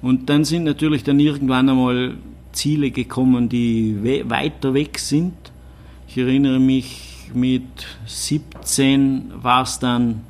Und 0.00 0.30
dann 0.30 0.44
sind 0.44 0.64
natürlich 0.64 1.04
dann 1.04 1.20
irgendwann 1.20 1.68
einmal 1.68 2.14
Ziele 2.52 2.90
gekommen, 2.90 3.48
die 3.48 3.96
we 4.02 4.28
weiter 4.28 4.74
weg 4.74 4.98
sind. 4.98 5.34
Ich 6.08 6.18
erinnere 6.18 6.58
mich, 6.58 7.30
mit 7.34 7.62
17 8.06 9.32
war 9.42 9.62
es 9.62 9.78
dann 9.78 10.22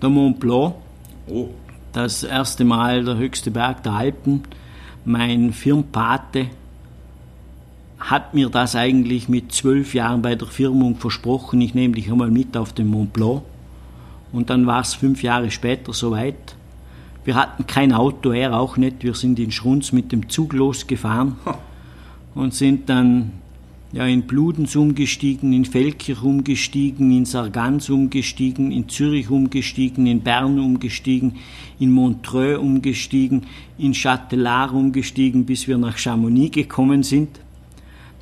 der 0.00 0.08
Mont 0.08 0.40
Blanc 0.40 0.74
Oh. 1.28 1.48
Das 1.92 2.22
erste 2.22 2.64
Mal 2.64 3.04
der 3.04 3.16
höchste 3.16 3.50
Berg 3.50 3.82
der 3.82 3.92
Alpen. 3.92 4.42
Mein 5.04 5.52
Firmpate 5.52 6.46
hat 7.98 8.34
mir 8.34 8.48
das 8.48 8.76
eigentlich 8.76 9.28
mit 9.28 9.52
zwölf 9.52 9.94
Jahren 9.94 10.22
bei 10.22 10.34
der 10.34 10.48
Firmung 10.48 10.96
versprochen, 10.96 11.60
ich 11.60 11.74
nehme 11.74 11.94
dich 11.94 12.10
einmal 12.10 12.30
mit 12.30 12.56
auf 12.56 12.72
den 12.72 12.88
Mont 12.88 13.12
Blanc. 13.12 13.42
Und 14.32 14.50
dann 14.50 14.66
war 14.66 14.80
es 14.80 14.94
fünf 14.94 15.22
Jahre 15.22 15.50
später 15.50 15.92
soweit. 15.92 16.56
Wir 17.24 17.34
hatten 17.34 17.66
kein 17.66 17.92
Auto, 17.92 18.32
er 18.32 18.58
auch 18.58 18.76
nicht. 18.76 19.04
Wir 19.04 19.14
sind 19.14 19.38
in 19.38 19.52
Schrunz 19.52 19.92
mit 19.92 20.10
dem 20.10 20.28
Zug 20.28 20.52
losgefahren 20.52 21.36
und 22.34 22.54
sind 22.54 22.88
dann 22.88 23.32
ja, 23.92 24.06
in 24.06 24.22
Bludenz 24.22 24.74
umgestiegen, 24.74 25.52
in 25.52 25.66
Feldkirch 25.66 26.22
umgestiegen, 26.22 27.10
in 27.10 27.26
Sargans 27.26 27.90
umgestiegen, 27.90 28.72
in 28.72 28.88
Zürich 28.88 29.28
umgestiegen, 29.28 30.06
in 30.06 30.22
Bern 30.22 30.58
umgestiegen, 30.58 31.36
in 31.78 31.92
Montreux 31.92 32.58
umgestiegen, 32.58 33.42
in 33.76 33.92
Châtelard 33.92 34.72
umgestiegen, 34.72 35.44
bis 35.44 35.68
wir 35.68 35.76
nach 35.76 35.98
Chamonix 35.98 36.54
gekommen 36.54 37.02
sind. 37.02 37.40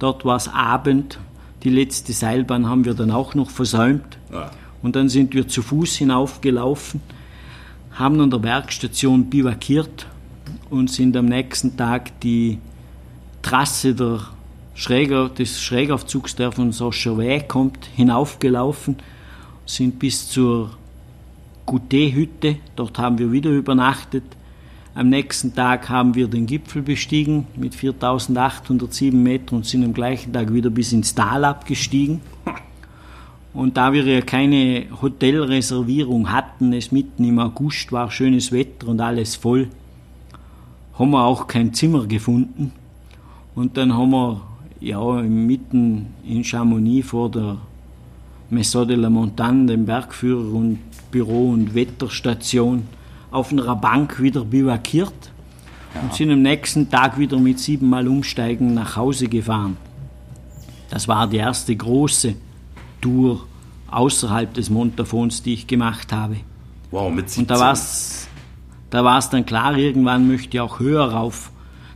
Dort 0.00 0.25
war 0.25 0.37
es 0.37 0.49
Abend. 0.49 1.21
Die 1.62 1.71
letzte 1.71 2.12
Seilbahn 2.12 2.67
haben 2.67 2.85
wir 2.85 2.95
dann 2.95 3.12
auch 3.12 3.35
noch 3.35 3.50
versäumt. 3.50 4.19
Ja. 4.33 4.50
Und 4.83 4.97
dann 4.97 5.09
sind 5.09 5.35
wir 5.35 5.47
zu 5.47 5.62
Fuß 5.62 5.97
hinaufgelaufen, 5.97 7.00
haben 7.93 8.19
an 8.21 8.31
der 8.31 8.39
Bergstation 8.39 9.27
bivakiert 9.31 10.07
und 10.71 10.91
sind 10.91 11.17
am 11.17 11.27
nächsten 11.27 11.77
Tag 11.77 12.19
die 12.21 12.59
Trasse 13.43 13.95
der 13.95 14.21
Schräger, 14.80 15.28
des 15.28 15.60
Schrägaufzugs, 15.60 16.37
der 16.37 16.52
von 16.52 16.72
Socherwey 16.72 17.42
kommt, 17.46 17.84
hinaufgelaufen, 17.96 18.96
sind 19.66 19.99
bis 19.99 20.26
zur 20.30 20.70
Goutet-Hütte, 21.66 22.56
dort 22.76 22.99
haben 22.99 23.18
wir 23.18 23.30
wieder 23.30 23.50
übernachtet. 23.50 24.25
Am 24.94 25.10
nächsten 25.10 25.54
Tag 25.54 25.90
haben 25.90 26.14
wir 26.14 26.28
den 26.28 26.46
Gipfel 26.46 26.80
bestiegen 26.80 27.46
mit 27.56 27.75
4807 27.75 29.22
Metern 29.22 29.56
und 29.56 29.66
sind 29.66 29.84
am 29.84 29.92
gleichen 29.92 30.32
Tag 30.32 30.50
wieder 30.50 30.70
bis 30.70 30.94
ins 30.94 31.14
Tal 31.14 31.44
abgestiegen. 31.44 32.22
Und 33.52 33.76
da 33.76 33.92
wir 33.92 34.06
ja 34.06 34.22
keine 34.22 34.87
Hotelreservierung 35.02 36.32
hatten, 36.32 36.72
es 36.72 36.90
mitten 36.90 37.25
im 37.25 37.38
August 37.38 37.92
war, 37.92 38.10
schönes 38.10 38.50
Wetter 38.50 38.88
und 38.88 39.02
alles 39.02 39.37
voll, 39.37 39.68
haben 40.99 41.10
wir 41.10 41.22
auch 41.22 41.49
kein 41.49 41.75
Zimmer 41.75 42.06
gefunden. 42.06 42.72
Und 43.54 43.76
dann 43.76 43.92
haben 43.92 44.12
wir 44.12 44.50
ja 44.80 45.22
mitten 45.22 46.06
in 46.25 46.42
Chamonix 46.44 47.08
vor 47.08 47.30
der 47.30 47.58
Maison 48.49 48.87
de 48.87 48.96
la 48.96 49.10
Montagne, 49.10 49.66
dem 49.66 49.84
Bergführer 49.84 50.52
und 50.52 50.78
Büro- 51.10 51.50
und 51.50 51.75
Wetterstation, 51.75 52.84
auf 53.30 53.52
einer 53.52 53.76
Bank 53.76 54.20
wieder 54.20 54.44
bivakiert 54.44 55.32
und 56.02 56.14
sind 56.14 56.30
am 56.30 56.42
nächsten 56.42 56.90
Tag 56.90 57.18
wieder 57.18 57.38
mit 57.38 57.60
siebenmal 57.60 58.08
Umsteigen 58.08 58.75
nach 58.75 58.96
Hause 58.96 59.28
gefahren. 59.28 59.76
Das 60.88 61.06
war 61.06 61.28
die 61.28 61.37
erste 61.37 61.76
große 61.76 62.34
Tour 63.00 63.46
außerhalb 63.90 64.52
des 64.54 64.70
Montafons, 64.70 65.42
die 65.42 65.54
ich 65.54 65.66
gemacht 65.66 66.12
habe. 66.12 66.37
Wow, 66.90 67.12
mit 67.12 67.30
17. 67.30 67.42
Und 67.42 67.50
da 67.50 67.60
war 67.60 67.72
es 67.72 68.28
da 68.90 69.04
war's 69.04 69.30
dann 69.30 69.46
klar, 69.46 69.76
irgendwann 69.76 70.26
möchte 70.26 70.56
ich 70.56 70.60
auch 70.60 70.80
höher 70.80 71.04
rauf. 71.12 71.52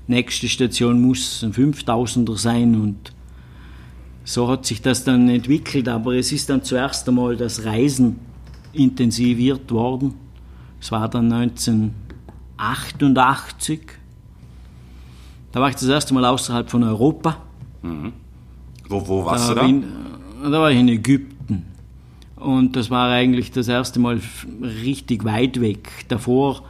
Nächste 0.06 0.49
Station 0.49 1.00
muss 1.00 1.42
ein 1.42 1.52
5000er 1.52 2.37
sein 2.37 2.75
und 2.80 3.12
so 4.25 4.49
hat 4.49 4.66
sich 4.66 4.82
das 4.82 5.04
dann 5.04 5.28
entwickelt. 5.28 5.88
Aber 5.88 6.14
es 6.14 6.32
ist 6.32 6.50
dann 6.50 6.62
zuerst 6.62 7.08
einmal 7.08 7.37
das 7.37 7.64
Reisen 7.64 8.18
intensiviert 8.73 9.70
worden. 9.70 10.14
Es 10.80 10.90
war 10.92 11.08
dann 11.08 11.32
1988. 11.32 13.80
Da 15.52 15.61
war 15.61 15.68
ich 15.68 15.75
das 15.76 15.84
erste 15.87 16.12
Mal 16.14 16.25
außerhalb 16.25 16.68
von 16.70 16.82
Europa. 16.82 17.37
Wo, 18.88 19.06
wo 19.08 19.25
warst 19.25 19.49
Da, 19.50 19.54
du 19.54 19.61
da? 19.61 19.66
bin, 19.66 19.84
da 20.42 20.61
war 20.61 20.70
ich 20.70 20.78
in 20.78 20.88
Ägypten. 20.88 21.66
Und 22.37 22.76
das 22.76 22.90
war 22.90 23.11
eigentlich 23.11 23.52
das 23.52 23.68
erste 23.68 24.00
Mal 24.00 24.20
richtig 24.82 25.25
weit 25.25 25.61
weg. 25.61 25.88
Davor 26.08 26.62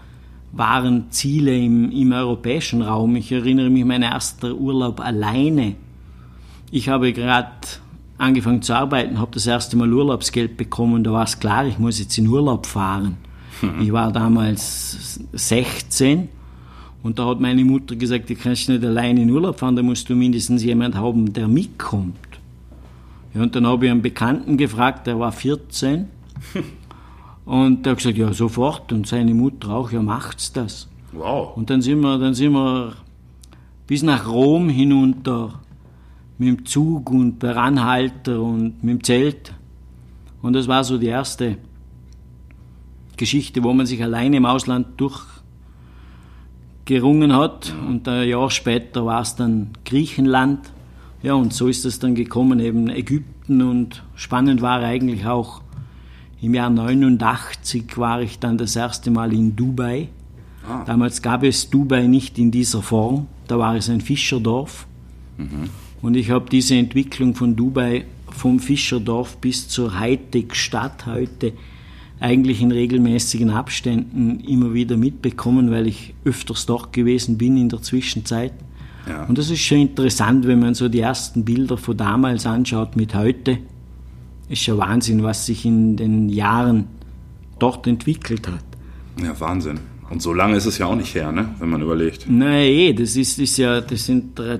waren 0.56 1.10
Ziele 1.10 1.56
im, 1.56 1.90
im 1.90 2.12
europäischen 2.12 2.82
Raum. 2.82 3.16
Ich 3.16 3.32
erinnere 3.32 3.70
mich, 3.70 3.84
mein 3.84 4.02
erster 4.02 4.54
Urlaub 4.54 5.00
alleine. 5.00 5.74
Ich 6.70 6.88
habe 6.88 7.12
gerade 7.12 7.50
angefangen 8.18 8.62
zu 8.62 8.74
arbeiten, 8.74 9.18
habe 9.18 9.32
das 9.32 9.46
erste 9.46 9.76
Mal 9.76 9.92
Urlaubsgeld 9.92 10.56
bekommen. 10.56 11.04
Da 11.04 11.12
war 11.12 11.24
es 11.24 11.38
klar, 11.38 11.66
ich 11.66 11.78
muss 11.78 11.98
jetzt 11.98 12.16
in 12.18 12.28
Urlaub 12.28 12.66
fahren. 12.66 13.16
Ich 13.80 13.92
war 13.92 14.12
damals 14.12 15.20
16 15.32 16.28
und 17.02 17.18
da 17.18 17.26
hat 17.26 17.40
meine 17.40 17.64
Mutter 17.64 17.96
gesagt, 17.96 18.28
du 18.30 18.34
kannst 18.34 18.68
nicht 18.68 18.84
alleine 18.84 19.22
in 19.22 19.30
Urlaub 19.30 19.58
fahren, 19.58 19.76
da 19.76 19.82
musst 19.82 20.08
du 20.08 20.14
mindestens 20.14 20.64
jemand 20.64 20.94
haben, 20.96 21.32
der 21.32 21.48
mitkommt. 21.48 22.16
Ja, 23.34 23.42
und 23.42 23.54
dann 23.54 23.66
habe 23.66 23.86
ich 23.86 23.90
einen 23.90 24.02
Bekannten 24.02 24.56
gefragt, 24.56 25.06
der 25.06 25.18
war 25.18 25.32
14. 25.32 26.06
und 27.44 27.84
der 27.84 27.92
hat 27.92 27.98
gesagt, 27.98 28.16
ja, 28.16 28.32
sofort. 28.32 28.92
Und 28.92 29.06
seine 29.06 29.34
Mutter 29.34 29.70
auch, 29.70 29.92
ja, 29.92 30.02
macht's 30.02 30.52
das. 30.52 30.88
Wow. 31.12 31.56
Und 31.56 31.70
dann 31.70 31.82
sind 31.82 32.00
wir, 32.00 32.18
dann 32.18 32.34
sind 32.34 32.52
wir 32.52 32.94
bis 33.86 34.02
nach 34.02 34.26
Rom 34.28 34.68
hinunter 34.68 35.60
mit 36.38 36.48
dem 36.48 36.64
Zug 36.66 37.10
und 37.10 37.38
per 37.38 37.56
Anhalter 37.56 38.40
und 38.40 38.82
mit 38.82 38.94
dem 38.94 39.04
Zelt. 39.04 39.54
Und 40.42 40.54
das 40.54 40.66
war 40.68 40.82
so 40.84 40.98
die 40.98 41.06
erste 41.06 41.58
Geschichte, 43.16 43.62
wo 43.62 43.72
man 43.72 43.86
sich 43.86 44.02
alleine 44.02 44.36
im 44.38 44.46
Ausland 44.46 45.00
durchgerungen 46.84 47.36
hat. 47.36 47.72
Und 47.86 48.08
ein 48.08 48.28
Jahr 48.28 48.50
später 48.50 49.06
war 49.06 49.20
es 49.20 49.36
dann 49.36 49.70
Griechenland. 49.84 50.72
Ja, 51.22 51.34
und 51.34 51.52
so 51.54 51.68
ist 51.68 51.84
es 51.84 52.00
dann 52.00 52.14
gekommen, 52.14 52.58
eben 52.60 52.88
Ägypten. 52.90 53.62
Und 53.62 54.02
spannend 54.16 54.60
war 54.62 54.80
eigentlich 54.80 55.24
auch, 55.26 55.62
im 56.44 56.54
Jahr 56.54 56.70
89 56.70 57.96
war 57.96 58.20
ich 58.20 58.38
dann 58.38 58.58
das 58.58 58.76
erste 58.76 59.10
Mal 59.10 59.32
in 59.32 59.56
Dubai. 59.56 60.08
Damals 60.86 61.22
gab 61.22 61.42
es 61.42 61.70
Dubai 61.70 62.06
nicht 62.06 62.38
in 62.38 62.50
dieser 62.50 62.82
Form. 62.82 63.26
Da 63.48 63.58
war 63.58 63.76
es 63.76 63.90
ein 63.90 64.00
Fischerdorf. 64.00 64.86
Und 66.02 66.16
ich 66.16 66.30
habe 66.30 66.48
diese 66.50 66.74
Entwicklung 66.74 67.34
von 67.34 67.56
Dubai 67.56 68.04
vom 68.28 68.58
Fischerdorf 68.58 69.36
bis 69.38 69.68
zur 69.68 69.98
Hightech-Stadt 69.98 71.06
heute 71.06 71.52
eigentlich 72.20 72.62
in 72.62 72.72
regelmäßigen 72.72 73.50
Abständen 73.50 74.40
immer 74.40 74.72
wieder 74.74 74.96
mitbekommen, 74.96 75.70
weil 75.70 75.86
ich 75.86 76.14
öfters 76.24 76.66
dort 76.66 76.92
gewesen 76.92 77.38
bin 77.38 77.56
in 77.56 77.68
der 77.68 77.82
Zwischenzeit. 77.82 78.52
Ja. 79.08 79.24
Und 79.24 79.36
das 79.38 79.50
ist 79.50 79.60
schon 79.60 79.78
interessant, 79.78 80.46
wenn 80.46 80.60
man 80.60 80.74
so 80.74 80.88
die 80.88 81.00
ersten 81.00 81.44
Bilder 81.44 81.76
von 81.76 81.96
damals 81.96 82.46
anschaut 82.46 82.96
mit 82.96 83.14
heute. 83.14 83.58
Ist 84.48 84.62
schon 84.62 84.78
Wahnsinn, 84.78 85.22
was 85.22 85.46
sich 85.46 85.64
in 85.64 85.96
den 85.96 86.28
Jahren 86.28 86.86
dort 87.58 87.86
entwickelt 87.86 88.46
hat. 88.48 88.64
Ja, 89.22 89.38
Wahnsinn. 89.40 89.80
Und 90.10 90.20
so 90.20 90.32
lange 90.32 90.56
ist 90.56 90.66
es 90.66 90.78
ja 90.78 90.86
auch 90.86 90.96
nicht 90.96 91.14
her, 91.14 91.32
ne? 91.32 91.54
wenn 91.58 91.70
man 91.70 91.80
überlegt. 91.80 92.26
Nein, 92.28 92.66
eh, 92.66 92.92
das 92.92 93.16
ist, 93.16 93.38
ist 93.38 93.56
ja, 93.56 93.80
das 93.80 94.04
sind, 94.04 94.38
das 94.38 94.58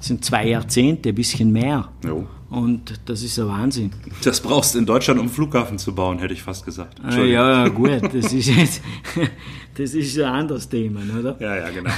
sind 0.00 0.24
zwei 0.24 0.48
Jahrzehnte, 0.48 1.08
ein 1.08 1.14
bisschen 1.14 1.50
mehr. 1.50 1.88
Jo. 2.04 2.26
Und 2.50 3.00
das 3.06 3.22
ist 3.22 3.38
ein 3.38 3.48
Wahnsinn. 3.48 3.90
Das 4.22 4.38
brauchst 4.38 4.74
du 4.74 4.78
in 4.78 4.84
Deutschland, 4.84 5.18
um 5.18 5.30
Flughafen 5.30 5.78
zu 5.78 5.94
bauen, 5.94 6.18
hätte 6.18 6.34
ich 6.34 6.42
fast 6.42 6.66
gesagt. 6.66 7.00
Ah, 7.02 7.16
ja, 7.16 7.64
ja, 7.64 7.68
gut, 7.68 7.90
das 8.12 8.30
ist 8.30 8.46
jetzt, 8.48 8.82
das 9.74 9.94
ist 9.94 10.18
ein 10.18 10.24
anderes 10.26 10.68
Thema, 10.68 11.00
oder? 11.18 11.36
Ja, 11.40 11.56
ja, 11.56 11.70
genau. 11.70 11.90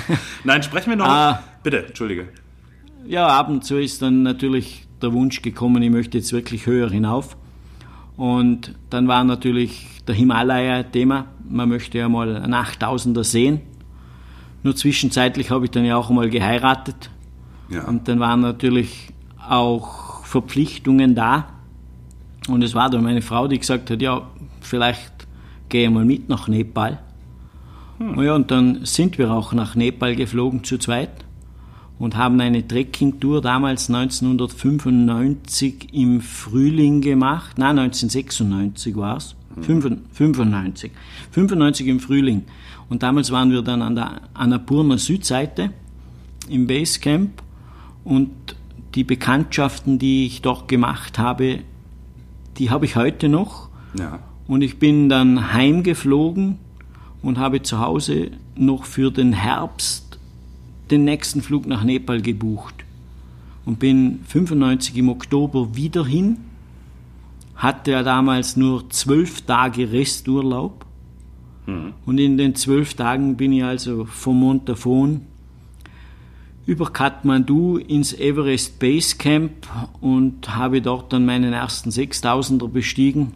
Nein, 0.45 0.63
sprechen 0.63 0.91
wir 0.91 0.97
noch. 0.97 1.09
Ah. 1.09 1.43
Bitte, 1.65 1.87
Entschuldige. 1.87 2.29
Ja, 3.05 3.27
ab 3.27 3.49
und 3.49 3.65
zu 3.65 3.81
ist 3.81 4.01
dann 4.01 4.23
natürlich 4.23 4.87
der 5.05 5.13
Wunsch 5.13 5.43
gekommen, 5.43 5.83
ich 5.83 5.91
möchte 5.91 6.19
jetzt 6.19 6.33
wirklich 6.33 6.67
höher 6.67 6.91
hinauf. 6.91 7.37
Und 8.17 8.75
dann 8.91 9.09
war 9.09 9.25
natürlich 9.25 9.87
der 10.07 10.15
Himalaya 10.15 10.83
Thema. 10.85 11.27
Man 11.49 11.69
möchte 11.69 11.99
ja 11.99 12.09
mal 12.09 12.37
einen 12.37 12.55
8000er 12.55 13.25
sehen. 13.25 13.61
Nur 14.63 14.75
zwischenzeitlich 14.75 15.51
habe 15.51 15.67
ich 15.67 15.71
dann 15.71 15.85
ja 15.85 15.97
auch 15.97 16.11
mal 16.11 16.31
geheiratet. 16.31 17.11
Ja. 17.69 17.85
Und 17.85 18.09
dann 18.09 18.21
waren 18.21 18.41
natürlich 18.41 19.09
auch 19.49 20.25
Verpflichtungen 20.25 21.15
da. 21.15 21.49
Und 22.49 22.63
es 22.63 22.75
war 22.75 22.91
dann 22.91 23.03
meine 23.03 23.23
Frau, 23.23 23.49
die 23.49 23.59
gesagt 23.59 23.91
hat, 23.91 24.01
ja, 24.01 24.23
vielleicht 24.61 25.27
gehe 25.69 25.87
ich 25.87 25.93
mal 25.93 26.05
mit 26.05 26.29
nach 26.29 26.49
Nepal. 26.49 26.99
Ja, 28.17 28.35
und 28.35 28.51
dann 28.51 28.85
sind 28.85 29.19
wir 29.19 29.31
auch 29.31 29.53
nach 29.53 29.75
Nepal 29.75 30.17
geflogen 30.17 30.65
zu 30.65 30.79
zweit 30.79 31.24
und 31.99 32.17
haben 32.17 32.41
eine 32.41 32.67
Trekkingtour 32.67 33.41
damals 33.41 33.89
1995 33.89 35.89
im 35.93 36.21
Frühling 36.21 37.01
gemacht. 37.01 37.59
Nein, 37.59 37.79
1996 37.79 38.97
war 38.97 39.19
es. 39.19 39.37
95. 39.61 40.91
95 41.31 41.87
im 41.87 42.01
Frühling. 42.01 42.43
Und 42.89 43.03
damals 43.03 43.31
waren 43.31 43.51
wir 43.51 43.63
dann 43.63 43.83
an 43.83 43.95
der 43.95 44.23
Annapurna 44.35 44.99
Südseite 44.99 45.71
im 46.49 46.67
Basecamp 46.67 47.43
und 48.03 48.31
die 48.95 49.05
Bekanntschaften, 49.05 49.99
die 49.99 50.27
ich 50.27 50.43
dort 50.43 50.69
gemacht 50.69 51.19
habe, 51.19 51.61
die 52.59 52.71
habe 52.71 52.85
ich 52.85 52.97
heute 52.97 53.29
noch. 53.29 53.69
Ja. 53.99 54.21
Und 54.47 54.63
ich 54.63 54.79
bin 54.79 55.09
dann 55.09 55.53
heimgeflogen 55.53 56.59
und 57.23 57.39
habe 57.39 57.63
zu 57.63 57.81
Hause 57.81 58.33
noch 58.57 58.85
für 58.85 59.11
den 59.11 59.33
Herbst 59.33 60.04
den 60.91 61.05
nächsten 61.05 61.43
Flug 61.43 61.67
nach 61.67 61.85
Nepal 61.85 62.21
gebucht. 62.21 62.85
Und 63.65 63.79
bin 63.79 64.21
95 64.27 64.97
im 64.97 65.09
Oktober 65.09 65.75
wieder 65.75 66.05
hin, 66.05 66.37
hatte 67.55 67.93
ja 67.93 68.03
damals 68.03 68.57
nur 68.57 68.91
zwölf 68.91 69.43
Tage 69.43 69.91
Resturlaub. 69.91 70.85
Mhm. 71.67 71.95
Und 72.05 72.19
in 72.19 72.37
den 72.37 72.55
zwölf 72.55 72.95
Tagen 72.95 73.37
bin 73.37 73.53
ich 73.53 73.65
also 73.65 74.05
vom 74.05 74.41
Montafon 74.41 75.23
über 76.67 76.91
Kathmandu 76.91 77.77
ins 77.77 78.13
Everest 78.15 78.79
Base 78.79 79.17
Camp 79.17 79.67
und 80.01 80.57
habe 80.57 80.81
dort 80.81 81.13
dann 81.13 81.27
meinen 81.27 81.53
ersten 81.53 81.91
6000er 81.91 82.69
bestiegen 82.69 83.33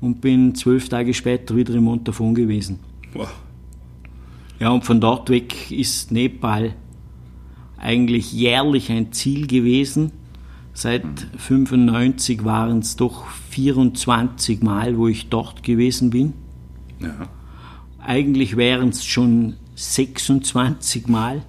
und 0.00 0.20
bin 0.20 0.54
zwölf 0.54 0.88
Tage 0.88 1.14
später 1.14 1.56
wieder 1.56 1.74
im 1.74 1.84
Montafon 1.84 2.34
gewesen. 2.34 2.78
Wow. 3.12 3.28
Ja, 4.60 4.70
und 4.70 4.84
von 4.84 5.00
dort 5.00 5.30
weg 5.30 5.70
ist 5.70 6.12
Nepal 6.12 6.74
eigentlich 7.78 8.32
jährlich 8.32 8.92
ein 8.92 9.12
Ziel 9.12 9.46
gewesen. 9.46 10.12
Seit 10.74 11.02
1995 11.04 12.44
waren 12.44 12.80
es 12.80 12.96
doch 12.96 13.26
24 13.50 14.62
Mal, 14.62 14.96
wo 14.98 15.08
ich 15.08 15.28
dort 15.28 15.62
gewesen 15.62 16.10
bin. 16.10 16.34
Ja. 17.00 17.28
Eigentlich 17.98 18.56
wären 18.56 18.90
es 18.90 19.04
schon 19.04 19.56
26 19.74 21.08
Mal. 21.08 21.42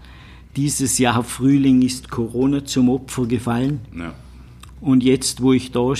Dieses 0.56 0.98
Jahr 0.98 1.24
Frühling 1.24 1.82
ist 1.82 2.10
Corona 2.10 2.66
zum 2.66 2.90
Opfer 2.90 3.26
gefallen. 3.26 3.82
Ja. 3.98 4.14
Und 4.80 5.04
jetzt, 5.04 5.42
wo 5.42 5.54
ich 5.54 5.72
da 5.72 5.94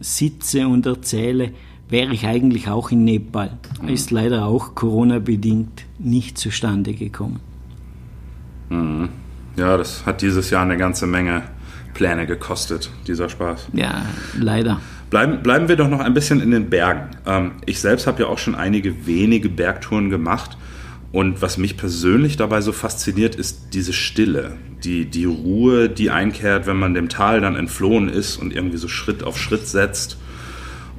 sitze 0.00 0.66
und 0.66 0.86
erzähle, 0.86 1.52
wäre 1.94 2.12
ich 2.12 2.26
eigentlich 2.26 2.68
auch 2.68 2.90
in 2.90 3.04
Nepal. 3.04 3.56
Mhm. 3.80 3.88
Ist 3.88 4.10
leider 4.10 4.46
auch 4.46 4.74
Corona-bedingt 4.74 5.84
nicht 6.00 6.36
zustande 6.36 6.92
gekommen. 6.92 7.38
Mhm. 8.68 9.10
Ja, 9.56 9.76
das 9.76 10.04
hat 10.04 10.20
dieses 10.20 10.50
Jahr 10.50 10.62
eine 10.62 10.76
ganze 10.76 11.06
Menge 11.06 11.44
Pläne 11.94 12.26
gekostet, 12.26 12.90
dieser 13.06 13.28
Spaß. 13.28 13.68
Ja, 13.74 14.06
leider. 14.36 14.80
Bleiben, 15.08 15.44
bleiben 15.44 15.68
wir 15.68 15.76
doch 15.76 15.88
noch 15.88 16.00
ein 16.00 16.14
bisschen 16.14 16.40
in 16.40 16.50
den 16.50 16.68
Bergen. 16.68 17.10
Ähm, 17.26 17.52
ich 17.64 17.78
selbst 17.78 18.08
habe 18.08 18.24
ja 18.24 18.28
auch 18.28 18.38
schon 18.38 18.56
einige 18.56 19.06
wenige 19.06 19.48
Bergtouren 19.48 20.10
gemacht. 20.10 20.58
Und 21.12 21.42
was 21.42 21.58
mich 21.58 21.76
persönlich 21.76 22.36
dabei 22.36 22.60
so 22.60 22.72
fasziniert, 22.72 23.36
ist 23.36 23.72
diese 23.72 23.92
Stille, 23.92 24.56
die, 24.82 25.04
die 25.04 25.26
Ruhe, 25.26 25.88
die 25.88 26.10
einkehrt, 26.10 26.66
wenn 26.66 26.76
man 26.76 26.92
dem 26.92 27.08
Tal 27.08 27.40
dann 27.40 27.54
entflohen 27.54 28.08
ist 28.08 28.36
und 28.36 28.52
irgendwie 28.52 28.78
so 28.78 28.88
Schritt 28.88 29.22
auf 29.22 29.38
Schritt 29.38 29.68
setzt 29.68 30.18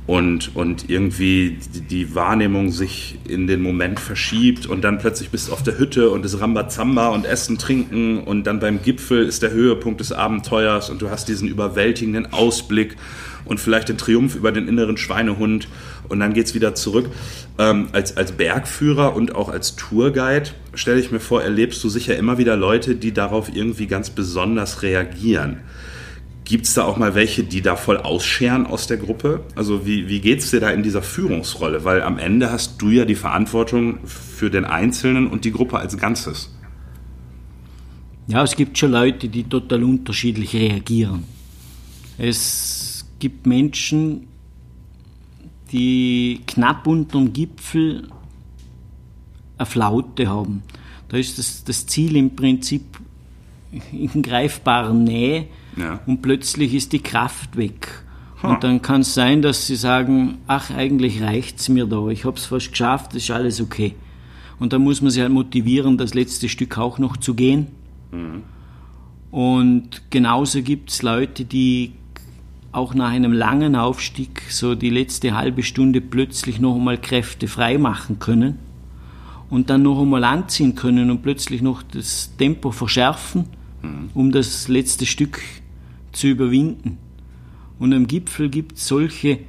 und, 0.08 0.56
und 0.56 0.90
irgendwie 0.90 1.58
die 1.90 2.14
Wahrnehmung 2.14 2.72
sich 2.72 3.18
in 3.28 3.48
den 3.48 3.62
Moment 3.62 4.00
verschiebt 4.00 4.68
und 4.68 4.84
dann 4.84 5.00
plötzlich 5.00 5.30
bist 5.30 5.48
du 5.48 5.54
auf 5.54 5.64
der 5.64 5.80
Hütte 5.80 6.12
und 6.12 6.24
es 6.26 6.40
Rambazamba 6.40 7.10
und 7.10 7.26
Essen, 7.26 7.58
Trinken 7.58 8.20
und 8.20 8.46
dann 8.46 8.60
beim 8.60 8.84
Gipfel 8.84 9.26
ist 9.26 9.42
der 9.42 9.52
Höhepunkt 9.52 10.00
des 10.00 10.12
Abenteuers 10.12 10.92
und 10.92 11.02
du 11.02 11.10
hast 11.10 11.28
diesen 11.28 11.48
überwältigenden 11.48 12.32
Ausblick 12.34 12.98
und 13.46 13.60
vielleicht 13.60 13.90
den 13.90 13.98
Triumph 13.98 14.36
über 14.36 14.52
den 14.52 14.68
inneren 14.68 14.98
Schweinehund 14.98 15.68
und 16.08 16.20
dann 16.20 16.34
geht's 16.34 16.54
wieder 16.54 16.76
zurück. 16.76 17.10
Ähm, 17.58 17.88
als, 17.92 18.18
als 18.18 18.32
Bergführer 18.34 19.16
und 19.16 19.34
auch 19.34 19.50
als 19.50 19.76
Tourguide 19.76 20.50
stelle 20.76 21.00
ich 21.00 21.12
mir 21.12 21.20
vor, 21.20 21.42
erlebst 21.42 21.84
du 21.84 21.90
sicher 21.90 22.16
immer 22.16 22.38
wieder 22.38 22.56
Leute, 22.56 22.96
die 22.96 23.12
darauf 23.12 23.56
irgendwie 23.56 23.88
ganz 23.88 24.10
besonders 24.12 24.84
reagieren. 24.84 25.62
Gibt 26.46 26.68
es 26.68 26.76
da 26.76 26.84
auch 26.84 26.98
mal 26.98 27.16
welche, 27.16 27.44
die 27.44 27.64
da 27.64 27.76
voll 27.76 27.98
ausscheren 27.98 28.68
aus 28.68 28.86
der 28.86 28.98
Gruppe? 28.98 29.44
Also 29.56 29.88
wie, 29.88 30.08
wie 30.08 30.22
geht 30.22 30.40
es 30.40 30.52
dir 30.52 30.60
da 30.60 30.70
in 30.70 30.84
dieser 30.84 31.02
Führungsrolle? 31.02 31.84
Weil 31.84 32.04
am 32.04 32.20
Ende 32.20 32.52
hast 32.52 32.80
du 32.80 32.92
ja 32.92 33.04
die 33.04 33.16
Verantwortung 33.16 33.98
für 34.06 34.52
den 34.52 34.64
Einzelnen 34.64 35.28
und 35.28 35.44
die 35.44 35.52
Gruppe 35.52 35.80
als 35.80 35.98
Ganzes. 35.98 36.56
Ja, 38.28 38.44
es 38.44 38.56
gibt 38.56 38.78
schon 38.78 38.92
Leute, 38.92 39.28
die 39.28 39.44
total 39.44 39.84
unterschiedlich 39.84 40.54
reagieren. 40.54 41.24
Es 42.20 43.08
gibt 43.18 43.48
Menschen, 43.48 44.28
die 45.72 46.42
knapp 46.46 46.86
unterm 46.86 47.34
Gipfel 47.34 48.08
eine 49.58 49.66
Flaute 49.66 50.28
haben. 50.28 50.62
Da 51.10 51.18
ist 51.18 51.40
das, 51.40 51.64
das 51.64 51.88
Ziel 51.88 52.16
im 52.16 52.36
Prinzip 52.36 52.84
in 53.92 54.22
greifbarer 54.22 54.94
Nähe 54.94 55.48
ja. 55.76 56.00
und 56.06 56.22
plötzlich 56.22 56.74
ist 56.74 56.94
die 56.94 57.02
Kraft 57.02 57.58
weg. 57.58 58.04
Hm. 58.42 58.50
Und 58.50 58.64
dann 58.64 58.82
kann 58.82 59.02
es 59.02 59.14
sein, 59.14 59.42
dass 59.42 59.68
sie 59.68 59.76
sagen, 59.76 60.40
ach, 60.48 60.72
eigentlich 60.72 61.22
reicht 61.22 61.60
es 61.60 61.70
mir 61.70 61.86
da, 61.86 62.08
ich 62.08 62.26
habe 62.26 62.38
es 62.38 62.46
fast 62.46 62.72
geschafft, 62.72 63.16
ist 63.16 63.32
alles 63.32 63.62
okay. 63.62 63.96
Und 64.60 64.74
dann 64.74 64.84
muss 64.84 65.02
man 65.02 65.12
sich 65.12 65.22
halt 65.22 65.32
motivieren, 65.32 65.98
das 65.98 66.14
letzte 66.14 66.48
Stück 66.48 66.78
auch 66.78 66.98
noch 66.98 67.18
zu 67.18 67.34
gehen. 67.34 67.68
Mhm. 68.12 68.44
Und 69.32 70.04
genauso 70.12 70.62
gibt 70.62 70.92
es 70.92 71.02
Leute, 71.02 71.44
die 71.44 71.92
auch 72.72 72.94
nach 72.94 73.12
einem 73.12 73.34
langen 73.34 73.76
Aufstieg 73.76 74.44
so 74.50 74.76
die 74.76 74.90
letzte 74.90 75.36
halbe 75.36 75.64
Stunde 75.64 76.02
plötzlich 76.02 76.60
noch 76.60 76.76
einmal 76.76 76.98
Kräfte 76.98 77.48
frei 77.48 77.78
machen 77.78 78.20
können 78.20 78.60
und 79.50 79.70
dann 79.70 79.84
noch 79.84 80.02
einmal 80.02 80.24
anziehen 80.24 80.76
können 80.76 81.10
und 81.10 81.22
plötzlich 81.22 81.62
noch 81.62 81.84
das 81.84 82.36
Tempo 82.38 82.72
verschärfen, 82.72 83.46
mhm. 83.82 84.10
um 84.14 84.32
das 84.32 84.68
letzte 84.68 85.06
Stück 85.06 85.42
zu 86.16 86.28
überwinden. 86.28 86.98
Und 87.80 87.94
am 87.94 88.08
Gipfel 88.08 88.50
gibt 88.50 88.78
es 88.78 88.88
solche, 88.88 89.40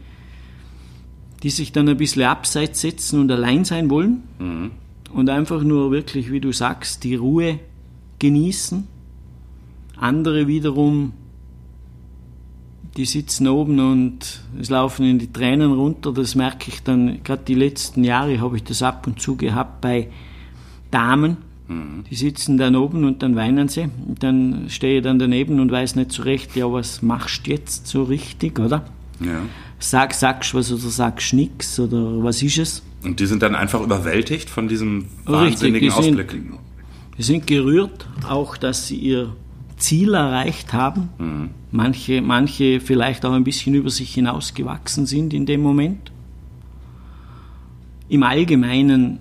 die 1.42 1.50
sich 1.50 1.72
dann 1.72 1.88
ein 1.88 1.96
bisschen 1.96 2.24
abseits 2.24 2.80
setzen 2.80 3.20
und 3.20 3.30
allein 3.30 3.64
sein 3.64 3.90
wollen 3.90 4.22
mhm. 4.38 4.70
und 5.12 5.30
einfach 5.30 5.62
nur 5.62 5.90
wirklich, 5.90 6.32
wie 6.32 6.40
du 6.40 6.52
sagst, 6.52 7.04
die 7.04 7.14
Ruhe 7.14 7.60
genießen. 8.18 8.86
Andere 9.96 10.46
wiederum, 10.46 11.12
die 12.96 13.04
sitzen 13.04 13.46
oben 13.46 13.78
und 13.78 14.40
es 14.58 14.70
laufen 14.70 15.06
in 15.06 15.18
die 15.18 15.32
Tränen 15.32 15.72
runter. 15.72 16.12
Das 16.12 16.34
merke 16.34 16.70
ich 16.70 16.82
dann, 16.82 17.22
gerade 17.22 17.44
die 17.44 17.54
letzten 17.54 18.04
Jahre 18.04 18.40
habe 18.40 18.56
ich 18.56 18.64
das 18.64 18.82
ab 18.82 19.06
und 19.06 19.20
zu 19.20 19.36
gehabt 19.36 19.82
bei 19.82 20.08
Damen, 20.90 21.36
Mhm. 21.68 22.04
Die 22.08 22.14
sitzen 22.14 22.58
dann 22.58 22.76
oben 22.76 23.04
und 23.04 23.22
dann 23.22 23.36
weinen 23.36 23.68
sie. 23.68 23.88
Und 24.06 24.22
dann 24.22 24.66
stehe 24.68 24.98
ich 24.98 25.04
dann 25.04 25.18
daneben 25.18 25.60
und 25.60 25.70
weiß 25.70 25.96
nicht 25.96 26.12
so 26.12 26.22
recht, 26.22 26.54
ja, 26.56 26.70
was 26.70 27.02
machst 27.02 27.46
du 27.46 27.50
jetzt 27.50 27.86
so 27.86 28.04
richtig, 28.04 28.58
oder? 28.58 28.84
Ja. 29.20 29.42
Sag, 29.78 30.14
sagst 30.14 30.54
was 30.54 30.72
oder 30.72 30.80
sagst 30.80 31.32
nix 31.32 31.78
oder 31.78 32.22
was 32.22 32.42
ist 32.42 32.58
es? 32.58 32.82
Und 33.02 33.20
die 33.20 33.26
sind 33.26 33.42
dann 33.42 33.54
einfach 33.54 33.80
überwältigt 33.80 34.48
von 34.48 34.68
diesem 34.68 35.06
wahnsinnigen 35.24 35.88
Richtig, 35.88 36.04
die 36.04 36.10
Ausblick. 36.10 36.30
Sind, 36.30 36.52
die 37.18 37.22
sind 37.22 37.46
gerührt, 37.46 38.08
auch 38.28 38.56
dass 38.56 38.86
sie 38.88 38.96
ihr 38.96 39.34
Ziel 39.76 40.14
erreicht 40.14 40.72
haben. 40.72 41.08
Mhm. 41.18 41.50
Manche, 41.70 42.22
manche 42.22 42.80
vielleicht 42.80 43.24
auch 43.26 43.32
ein 43.32 43.44
bisschen 43.44 43.74
über 43.74 43.90
sich 43.90 44.14
hinausgewachsen 44.14 45.06
sind 45.06 45.34
in 45.34 45.46
dem 45.46 45.60
Moment. 45.60 46.10
Im 48.08 48.22
Allgemeinen 48.22 49.18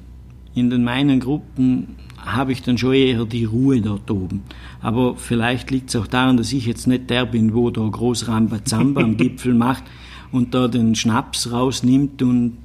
in 0.55 0.69
den 0.69 0.83
meinen 0.83 1.19
Gruppen 1.19 1.97
habe 2.25 2.51
ich 2.51 2.63
dann 2.63 2.77
schon 2.77 2.93
eher 2.93 3.25
die 3.25 3.45
Ruhe 3.45 3.81
dort 3.81 4.09
oben. 4.09 4.43
Aber 4.81 5.15
vielleicht 5.15 5.71
liegt 5.71 5.89
es 5.89 5.95
auch 5.95 6.07
daran, 6.07 6.37
dass 6.37 6.51
ich 6.51 6.65
jetzt 6.65 6.87
nicht 6.87 7.09
der 7.09 7.25
bin, 7.25 7.53
wo 7.53 7.69
da 7.69 7.81
groß 7.87 8.27
Rambazamba 8.27 9.01
am 9.01 9.17
Gipfel 9.17 9.53
macht 9.53 9.83
und 10.31 10.53
da 10.53 10.67
den 10.67 10.95
Schnaps 10.95 11.51
rausnimmt 11.51 12.21
und 12.21 12.57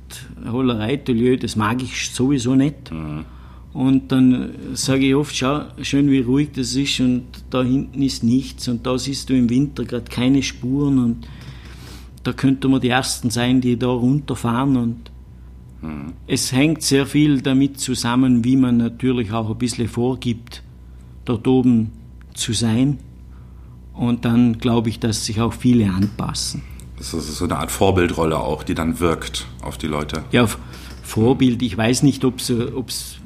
Hollerei, 0.50 0.96
das 0.96 1.56
mag 1.56 1.82
ich 1.82 2.10
sowieso 2.10 2.54
nicht. 2.54 2.90
Mhm. 2.90 3.24
Und 3.72 4.10
dann 4.10 4.50
sage 4.72 5.06
ich 5.06 5.14
oft, 5.14 5.36
schau, 5.36 5.62
schön 5.80 6.10
wie 6.10 6.20
ruhig 6.20 6.50
das 6.54 6.74
ist 6.74 6.98
und 6.98 7.26
da 7.50 7.62
hinten 7.62 8.02
ist 8.02 8.24
nichts 8.24 8.66
und 8.66 8.84
da 8.84 8.98
siehst 8.98 9.30
du 9.30 9.34
im 9.34 9.48
Winter 9.48 9.84
gerade 9.84 10.10
keine 10.10 10.42
Spuren 10.42 10.98
und 10.98 11.28
da 12.24 12.32
könnte 12.32 12.68
man 12.68 12.80
die 12.80 12.88
Ersten 12.88 13.30
sein, 13.30 13.60
die 13.60 13.78
da 13.78 13.86
runterfahren 13.86 14.76
und 14.76 15.09
es 16.26 16.52
hängt 16.52 16.82
sehr 16.82 17.06
viel 17.06 17.40
damit 17.40 17.80
zusammen, 17.80 18.44
wie 18.44 18.56
man 18.56 18.76
natürlich 18.76 19.32
auch 19.32 19.50
ein 19.50 19.58
bisschen 19.58 19.88
vorgibt, 19.88 20.62
dort 21.24 21.46
oben 21.46 21.90
zu 22.34 22.52
sein. 22.52 22.98
Und 23.94 24.24
dann 24.24 24.58
glaube 24.58 24.88
ich, 24.88 25.00
dass 25.00 25.26
sich 25.26 25.40
auch 25.40 25.52
viele 25.52 25.90
anpassen. 25.90 26.62
Das 26.98 27.14
ist 27.14 27.34
so 27.34 27.44
eine 27.44 27.56
Art 27.56 27.70
Vorbildrolle 27.70 28.38
auch, 28.38 28.62
die 28.62 28.74
dann 28.74 29.00
wirkt 29.00 29.46
auf 29.62 29.78
die 29.78 29.86
Leute. 29.86 30.24
Ja, 30.32 30.46
Vorbild, 31.02 31.62
ich 31.62 31.76
weiß 31.76 32.02
nicht, 32.02 32.24
ob 32.24 32.38
es 32.38 33.16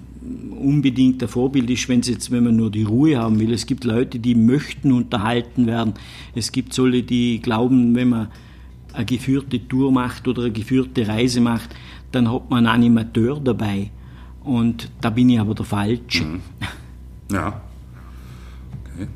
unbedingt 0.58 1.20
der 1.20 1.28
Vorbild 1.28 1.68
ist, 1.70 1.88
wenn 1.88 2.00
jetzt, 2.02 2.30
wenn 2.30 2.44
man 2.44 2.56
nur 2.56 2.70
die 2.70 2.84
Ruhe 2.84 3.18
haben 3.18 3.40
will. 3.40 3.52
Es 3.52 3.66
gibt 3.66 3.84
Leute, 3.84 4.18
die 4.18 4.34
möchten 4.34 4.92
unterhalten 4.92 5.66
werden. 5.66 5.94
Es 6.34 6.52
gibt 6.52 6.72
solche, 6.72 7.02
die 7.02 7.40
glauben, 7.40 7.94
wenn 7.94 8.08
man 8.08 8.28
eine 8.92 9.04
geführte 9.04 9.66
Tour 9.68 9.92
macht 9.92 10.26
oder 10.28 10.44
eine 10.44 10.52
geführte 10.52 11.06
Reise 11.06 11.40
macht, 11.40 11.74
dann 12.14 12.30
hat 12.32 12.50
man 12.50 12.66
einen 12.66 12.82
Animateur 12.84 13.40
dabei. 13.40 13.90
Und 14.42 14.90
da 15.00 15.10
bin 15.10 15.30
ich 15.30 15.40
aber 15.40 15.54
der 15.54 15.64
Falsche. 15.64 16.24
Mhm. 16.24 16.40
Ja. 17.32 17.60
Okay. 18.94 19.08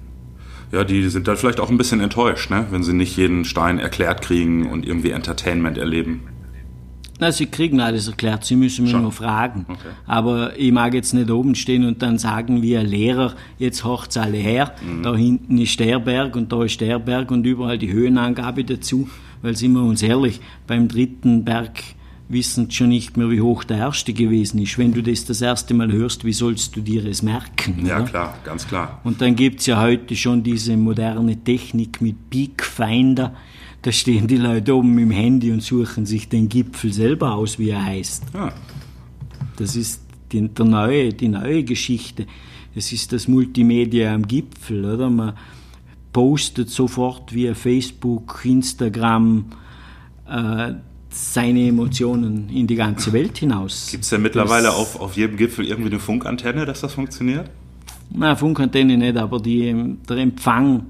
Ja, 0.73 0.85
die 0.85 1.09
sind 1.09 1.29
dann 1.29 1.37
vielleicht 1.37 1.61
auch 1.61 1.71
ein 1.71 1.79
bisschen 1.79 2.01
enttäuscht, 2.01 2.51
ne? 2.51 2.67
wenn 2.71 2.83
sie 2.83 2.93
nicht 2.95 3.17
jeden 3.17 3.45
Stein 3.45 3.79
erklärt 3.79 4.23
kriegen 4.23 4.71
und 4.71 4.87
irgendwie 4.87 5.11
Entertainment 5.11 5.79
erleben. 5.79 6.23
Na, 7.21 7.33
Sie 7.33 7.47
kriegen 7.47 7.81
alles 7.81 8.07
erklärt, 8.07 8.45
Sie 8.45 8.55
müssen 8.55 8.83
mich 8.85 8.93
Schon. 8.93 9.03
nur 9.03 9.11
fragen. 9.11 9.67
Okay. 9.69 9.89
Aber 10.07 10.57
ich 10.57 10.71
mag 10.71 10.95
jetzt 10.95 11.15
nicht 11.15 11.29
oben 11.33 11.57
stehen 11.57 11.85
und 11.85 12.01
dann 12.01 12.17
sagen 12.17 12.63
wie 12.63 12.77
ein 12.77 12.87
Lehrer, 12.87 13.35
jetzt 13.59 13.83
horcht's 13.83 14.17
alle 14.17 14.37
her, 14.39 14.73
Mhm. 14.87 15.03
da 15.03 15.17
hinten 15.17 15.59
ist 15.59 15.81
der 15.81 15.99
Berg 15.99 16.37
und 16.37 16.53
da 16.53 16.63
ist 16.63 16.81
der 16.81 17.01
Berg 17.01 17.33
und 17.33 17.45
überall 17.45 17.77
die 17.77 17.93
Höhenangabe 17.93 18.63
dazu, 18.63 19.09
weil 19.43 19.57
sind 19.57 19.73
wir 19.73 19.83
uns 19.83 20.01
ehrlich, 20.03 20.41
beim 20.69 20.87
dritten 20.87 21.45
Berg 21.45 21.81
wissen 22.29 22.71
schon 22.71 22.91
nicht 22.91 23.17
mehr, 23.17 23.31
wie 23.31 23.41
hoch 23.41 23.64
der 23.64 23.79
erste 23.79 24.12
gewesen 24.12 24.61
ist. 24.61 24.77
Wenn 24.79 24.93
du 24.93 25.03
das 25.03 25.25
das 25.25 25.41
erste 25.41 25.75
Mal 25.75 25.91
hörst, 25.91 26.25
wie 26.25 26.33
sollst 26.33 26.77
du 26.77 26.81
dir 26.81 27.05
es 27.07 27.23
merken? 27.23 27.87
Ja, 27.87 27.97
oder? 27.97 28.05
klar, 28.05 28.38
ganz 28.45 28.67
klar. 28.69 29.01
Und 29.05 29.21
dann 29.21 29.35
gibt's 29.35 29.67
ja 29.67 29.81
heute 29.81 30.14
schon 30.14 30.43
diese 30.43 30.77
moderne 30.77 31.43
Technik 31.43 32.01
mit 32.03 32.29
Peak 32.31 32.62
Finder. 32.64 33.35
Da 33.83 33.93
stehen 33.93 34.27
die 34.27 34.37
Leute 34.37 34.75
oben 34.75 34.97
dem 34.97 35.11
Handy 35.11 35.53
und 35.53 35.62
suchen 35.62 36.05
sich 36.05 36.29
den 36.29 36.49
Gipfel 36.49 36.93
selber 36.93 37.35
aus, 37.35 37.59
wie 37.59 37.71
er 37.71 37.85
heißt. 37.85 38.25
Ja. 38.35 38.53
Das 39.57 39.77
ist 39.77 40.03
die, 40.33 40.49
der 40.49 40.64
neue, 40.64 41.12
die 41.12 41.29
neue 41.29 41.64
Geschichte. 41.64 42.27
Es 42.75 42.93
ist 42.93 43.12
das 43.12 43.29
Multimedia 43.29 44.14
am 44.14 44.27
Gipfel, 44.27 44.85
oder? 44.85 45.09
Man 45.09 45.35
postet 46.12 46.69
sofort 46.71 47.33
via 47.33 47.55
Facebook, 47.55 48.41
Instagram 48.45 49.47
äh, 50.29 50.75
seine 51.11 51.66
Emotionen 51.68 52.49
in 52.51 52.66
die 52.66 52.75
ganze 52.75 53.12
Welt 53.12 53.38
hinaus. 53.38 53.88
Gibt 53.90 54.05
es 54.05 54.11
denn 54.11 54.23
mittlerweile 54.23 54.73
auf, 54.73 55.01
auf 55.01 55.16
jedem 55.16 55.37
Gipfel 55.37 55.66
irgendwie 55.66 55.90
eine 55.90 56.01
Funkantenne, 56.01 56.66
dass 56.66 56.81
das 56.81 56.92
funktioniert? 56.94 57.51
Na, 58.11 58.37
Funkantenne 58.37 58.97
nicht, 58.97 59.16
aber 59.16 59.40
die, 59.40 59.68
ähm, 59.68 59.99
der 60.09 60.18
Empfang 60.18 60.87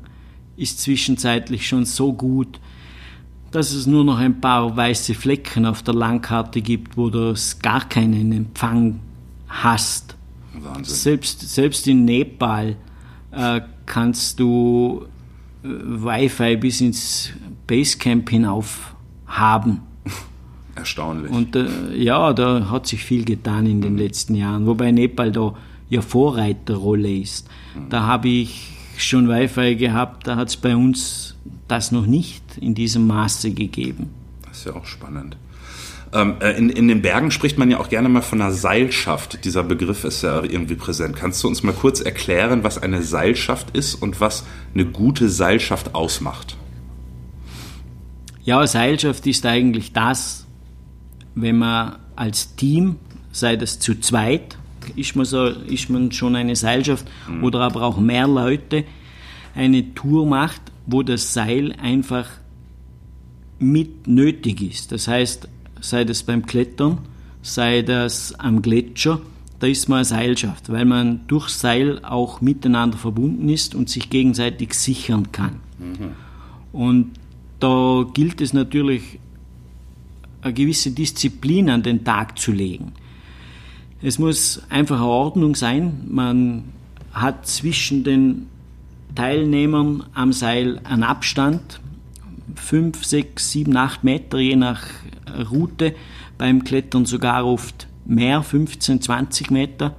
ist 0.57 0.81
zwischenzeitlich 0.81 1.67
schon 1.67 1.85
so 1.85 2.13
gut, 2.13 2.61
dass 3.51 3.73
es 3.73 3.87
nur 3.87 4.05
noch 4.05 4.19
ein 4.19 4.41
paar 4.41 4.77
weiße 4.77 5.15
Flecken 5.15 5.65
auf 5.65 5.83
der 5.83 5.95
Landkarte 5.95 6.61
gibt, 6.61 6.97
wo 6.97 7.09
du 7.09 7.31
es 7.31 7.59
gar 7.61 7.89
keinen 7.89 8.33
Empfang 8.33 9.01
hast. 9.49 10.17
Wahnsinn. 10.53 10.85
Selbst, 10.85 11.49
selbst 11.49 11.87
in 11.87 12.05
Nepal 12.05 12.77
äh, 13.31 13.61
kannst 13.87 14.39
du 14.41 15.07
äh, 15.63 15.69
Wi-Fi 15.69 16.57
bis 16.57 16.81
ins 16.81 17.31
Basecamp 17.67 18.29
hinauf 18.29 18.95
haben. 19.27 19.83
Erstaunlich. 20.79 21.33
Und 21.33 21.57
äh, 21.57 21.67
ja, 21.97 22.33
da 22.33 22.71
hat 22.71 22.87
sich 22.87 23.05
viel 23.05 23.25
getan 23.25 23.67
in 23.67 23.81
den 23.81 23.99
letzten 23.99 24.35
Jahren, 24.35 24.67
wobei 24.67 24.93
Nepal 24.93 25.33
da 25.33 25.55
ja 25.91 26.03
Vorreiterrolle 26.03 27.13
ist. 27.13 27.49
Da 27.91 28.03
habe 28.03 28.29
ich 28.29 28.71
schon 28.97 29.29
Wi-Fi 29.29 29.77
gehabt, 29.77 30.27
da 30.27 30.37
hat 30.37 30.49
es 30.49 30.57
bei 30.57 30.77
uns 30.77 31.37
das 31.67 31.93
noch 31.93 32.07
nicht 32.07 32.43
in 32.61 32.75
diesem 32.75 33.07
Maße 33.07 33.53
gegeben. 33.53 34.11
Das 34.43 34.59
ist 34.59 34.67
ja 34.67 34.75
auch 34.75 34.85
spannend. 34.85 35.37
Ähm, 36.13 36.37
äh, 36.41 36.53
in, 36.53 36.71
in 36.71 36.89
den 36.89 37.03
Bergen 37.03 37.31
spricht 37.31 37.59
man 37.59 37.71
ja 37.71 37.79
auch 37.79 37.89
gerne 37.89 38.09
mal 38.09 38.23
von 38.23 38.41
einer 38.41 38.53
Seilschaft. 38.53 39.45
Dieser 39.45 39.63
Begriff 39.63 40.05
ist 40.05 40.23
ja 40.23 40.43
irgendwie 40.43 40.75
präsent. 40.75 41.17
Kannst 41.17 41.43
du 41.45 41.49
uns 41.49 41.63
mal 41.63 41.75
kurz 41.75 42.01
erklären, 42.01 42.65
was 42.65 42.79
eine 42.79 43.03
Seilschaft 43.03 43.77
ist 43.77 43.95
und 43.95 44.21
was 44.21 44.45
eine 44.75 44.87
gute 44.87 45.29
Seilschaft 45.29 45.95
ausmacht? 45.95 46.57
Ja, 48.43 48.67
Seilschaft 48.67 49.27
ist 49.27 49.45
eigentlich 49.45 49.93
das, 49.93 50.47
wenn 51.43 51.59
man 51.59 51.97
als 52.17 52.55
Team, 52.57 52.97
sei 53.33 53.57
das 53.57 53.79
zu 53.79 53.99
zweit, 54.01 54.59
ist 54.97 55.17
man, 55.17 55.25
so, 55.25 55.47
ist 55.47 55.91
man 55.91 56.13
schon 56.13 56.35
eine 56.37 56.57
Seilschaft 56.57 57.07
oder 57.43 57.61
aber 57.61 57.83
auch 57.83 57.99
mehr 57.99 58.27
Leute, 58.27 58.85
eine 59.55 59.95
Tour 59.95 60.27
macht, 60.27 60.63
wo 60.87 61.03
das 61.03 61.35
Seil 61.35 61.73
einfach 61.73 62.29
mit 63.59 64.07
nötig 64.07 64.63
ist. 64.63 64.93
Das 64.93 65.09
heißt, 65.09 65.49
sei 65.81 66.05
das 66.05 66.23
beim 66.23 66.47
Klettern, 66.47 66.99
sei 67.43 67.83
das 67.83 68.35
am 68.39 68.63
Gletscher, 68.63 69.21
da 69.61 69.67
ist 69.67 69.89
man 69.89 69.99
eine 69.99 70.05
Seilschaft, 70.05 70.71
weil 70.71 70.85
man 70.85 71.27
durch 71.27 71.49
Seil 71.49 72.05
auch 72.05 72.41
miteinander 72.41 72.97
verbunden 72.97 73.49
ist 73.49 73.75
und 73.75 73.91
sich 73.91 74.09
gegenseitig 74.11 74.75
sichern 74.75 75.33
kann. 75.33 75.57
Und 76.73 77.11
da 77.59 78.07
gilt 78.15 78.41
es 78.41 78.53
natürlich, 78.53 79.19
eine 80.43 80.55
gewisse 80.55 80.91
Disziplin 80.91 81.71
an 81.71 81.83
den 81.83 82.05
Tag 82.05 82.39
zu 82.39 82.53
legen. 82.53 82.93
Es 84.01 84.19
muss 84.19 84.63
einfach 84.69 84.97
eine 85.01 85.09
Ordnung 85.09 85.55
sein. 85.55 86.05
Man 86.09 86.65
hat 87.13 87.47
zwischen 87.47 88.05
den 88.05 88.47
Teilnehmern 89.15 90.05
am 90.15 90.33
Seil 90.33 90.81
einen 90.85 91.03
Abstand, 91.03 91.81
fünf, 92.55 93.05
sechs, 93.05 93.51
sieben, 93.51 93.77
acht 93.77 94.05
Meter 94.05 94.39
je 94.39 94.57
nach 94.57 94.87
Route, 95.51 95.95
beim 96.37 96.63
Klettern 96.63 97.07
sogar 97.07 97.45
oft 97.45 97.89
mehr, 98.07 98.43
15, 98.43 99.03
20 99.03 99.51
Meter. 99.51 99.97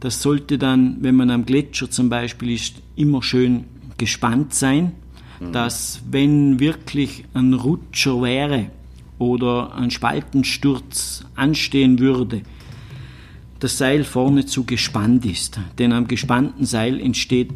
Das 0.00 0.20
sollte 0.20 0.58
dann, 0.58 0.98
wenn 1.00 1.14
man 1.14 1.30
am 1.30 1.46
Gletscher 1.46 1.90
zum 1.90 2.10
Beispiel 2.10 2.50
ist, 2.50 2.82
immer 2.96 3.22
schön 3.22 3.64
gespannt 3.96 4.52
sein, 4.52 4.92
dass 5.52 6.02
wenn 6.10 6.58
wirklich 6.60 7.24
ein 7.34 7.54
Rutscher 7.54 8.20
wäre 8.22 8.70
oder 9.18 9.74
ein 9.74 9.90
Spaltensturz 9.90 11.24
anstehen 11.34 11.98
würde, 11.98 12.42
das 13.60 13.78
Seil 13.78 14.04
vorne 14.04 14.46
zu 14.46 14.64
gespannt 14.64 15.24
ist. 15.24 15.58
Denn 15.78 15.92
am 15.92 16.08
gespannten 16.08 16.66
Seil 16.66 17.00
entsteht 17.00 17.52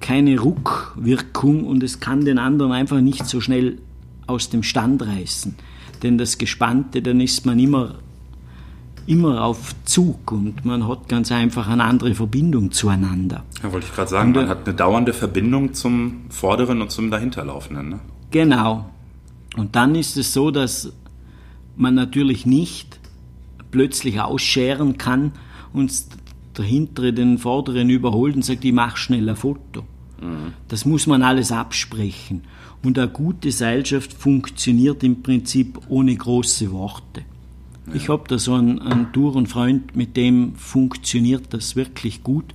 keine 0.00 0.38
Ruckwirkung 0.38 1.64
und 1.64 1.82
es 1.82 2.00
kann 2.00 2.24
den 2.24 2.38
anderen 2.38 2.72
einfach 2.72 3.00
nicht 3.00 3.26
so 3.26 3.40
schnell 3.40 3.78
aus 4.26 4.50
dem 4.50 4.62
Stand 4.62 5.02
reißen. 5.02 5.54
Denn 6.02 6.18
das 6.18 6.38
Gespannte, 6.38 7.00
dann 7.02 7.20
ist 7.20 7.46
man 7.46 7.58
immer, 7.60 7.94
immer 9.06 9.44
auf 9.44 9.74
Zug 9.84 10.32
und 10.32 10.64
man 10.64 10.88
hat 10.88 11.08
ganz 11.08 11.30
einfach 11.30 11.68
eine 11.68 11.84
andere 11.84 12.14
Verbindung 12.14 12.72
zueinander. 12.72 13.44
Ja, 13.62 13.72
wollte 13.72 13.86
ich 13.86 13.94
gerade 13.94 14.10
sagen, 14.10 14.30
Und, 14.30 14.36
äh, 14.36 14.40
man 14.40 14.48
hat 14.48 14.66
eine 14.66 14.74
dauernde 14.74 15.12
Verbindung 15.12 15.74
zum 15.74 16.22
Vorderen 16.28 16.82
und 16.82 16.90
zum 16.90 17.10
Dahinterlaufenden. 17.10 17.88
Ne? 17.90 18.00
Genau. 18.32 18.90
Und 19.56 19.76
dann 19.76 19.94
ist 19.94 20.16
es 20.16 20.32
so, 20.32 20.50
dass 20.50 20.92
man 21.76 21.94
natürlich 21.94 22.46
nicht 22.46 22.98
plötzlich 23.70 24.20
ausscheren 24.20 24.98
kann 24.98 25.32
und 25.72 25.92
der 26.56 26.64
hintere 26.64 27.12
den 27.12 27.38
vorderen 27.38 27.88
überholt 27.90 28.36
und 28.36 28.44
sagt, 28.44 28.64
ich 28.64 28.72
mache 28.72 28.98
schnell 28.98 29.28
ein 29.28 29.36
Foto. 29.36 29.84
Das 30.68 30.84
muss 30.84 31.06
man 31.06 31.22
alles 31.22 31.50
absprechen. 31.50 32.42
Und 32.82 32.98
eine 32.98 33.08
gute 33.08 33.50
Seilschaft 33.50 34.12
funktioniert 34.12 35.02
im 35.02 35.22
Prinzip 35.22 35.80
ohne 35.88 36.14
große 36.14 36.70
Worte. 36.72 37.22
Ich 37.94 38.08
habe 38.08 38.24
da 38.28 38.38
so 38.38 38.54
einen, 38.54 38.78
einen 38.78 39.12
Tourenfreund, 39.12 39.96
mit 39.96 40.16
dem 40.16 40.54
funktioniert 40.54 41.52
das 41.52 41.74
wirklich 41.74 42.22
gut. 42.22 42.54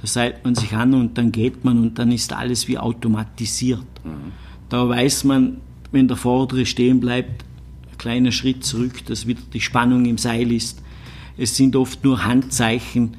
Da 0.00 0.06
seilt 0.06 0.44
man 0.44 0.54
sich 0.54 0.74
an 0.74 0.92
und 0.92 1.16
dann 1.16 1.32
geht 1.32 1.64
man 1.64 1.78
und 1.78 1.98
dann 1.98 2.12
ist 2.12 2.32
alles 2.34 2.68
wie 2.68 2.76
automatisiert. 2.76 3.86
Da 4.68 4.88
weiß 4.88 5.24
man, 5.24 5.58
wenn 5.92 6.08
der 6.08 6.16
Vordere 6.16 6.66
stehen 6.66 7.00
bleibt, 7.00 7.44
ein 7.90 7.98
kleiner 7.98 8.32
Schritt 8.32 8.64
zurück, 8.64 9.04
dass 9.06 9.26
wieder 9.26 9.42
die 9.52 9.60
Spannung 9.60 10.04
im 10.06 10.18
Seil 10.18 10.52
ist. 10.52 10.82
Es 11.36 11.56
sind 11.56 11.76
oft 11.76 12.02
nur 12.04 12.24
Handzeichen, 12.24 13.16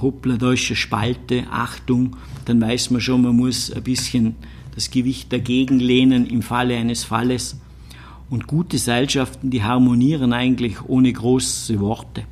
hoppla, 0.00 0.36
da 0.36 0.52
ist 0.52 0.68
eine 0.68 0.76
Spalte, 0.76 1.44
Achtung, 1.50 2.16
dann 2.44 2.60
weiß 2.60 2.90
man 2.90 3.00
schon, 3.00 3.22
man 3.22 3.36
muss 3.36 3.70
ein 3.72 3.82
bisschen 3.82 4.36
das 4.74 4.90
Gewicht 4.90 5.32
dagegen 5.32 5.80
lehnen 5.80 6.26
im 6.26 6.42
Falle 6.42 6.76
eines 6.76 7.04
Falles. 7.04 7.58
Und 8.30 8.46
gute 8.46 8.78
Seilschaften, 8.78 9.50
die 9.50 9.62
harmonieren 9.62 10.32
eigentlich 10.32 10.82
ohne 10.86 11.12
große 11.12 11.80
Worte. 11.80 12.24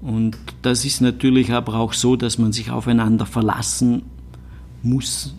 Und 0.00 0.36
das 0.62 0.84
ist 0.84 1.00
natürlich 1.00 1.52
aber 1.52 1.74
auch 1.74 1.92
so, 1.92 2.16
dass 2.16 2.38
man 2.38 2.52
sich 2.52 2.70
aufeinander 2.70 3.26
verlassen 3.26 4.02
muss. 4.82 5.34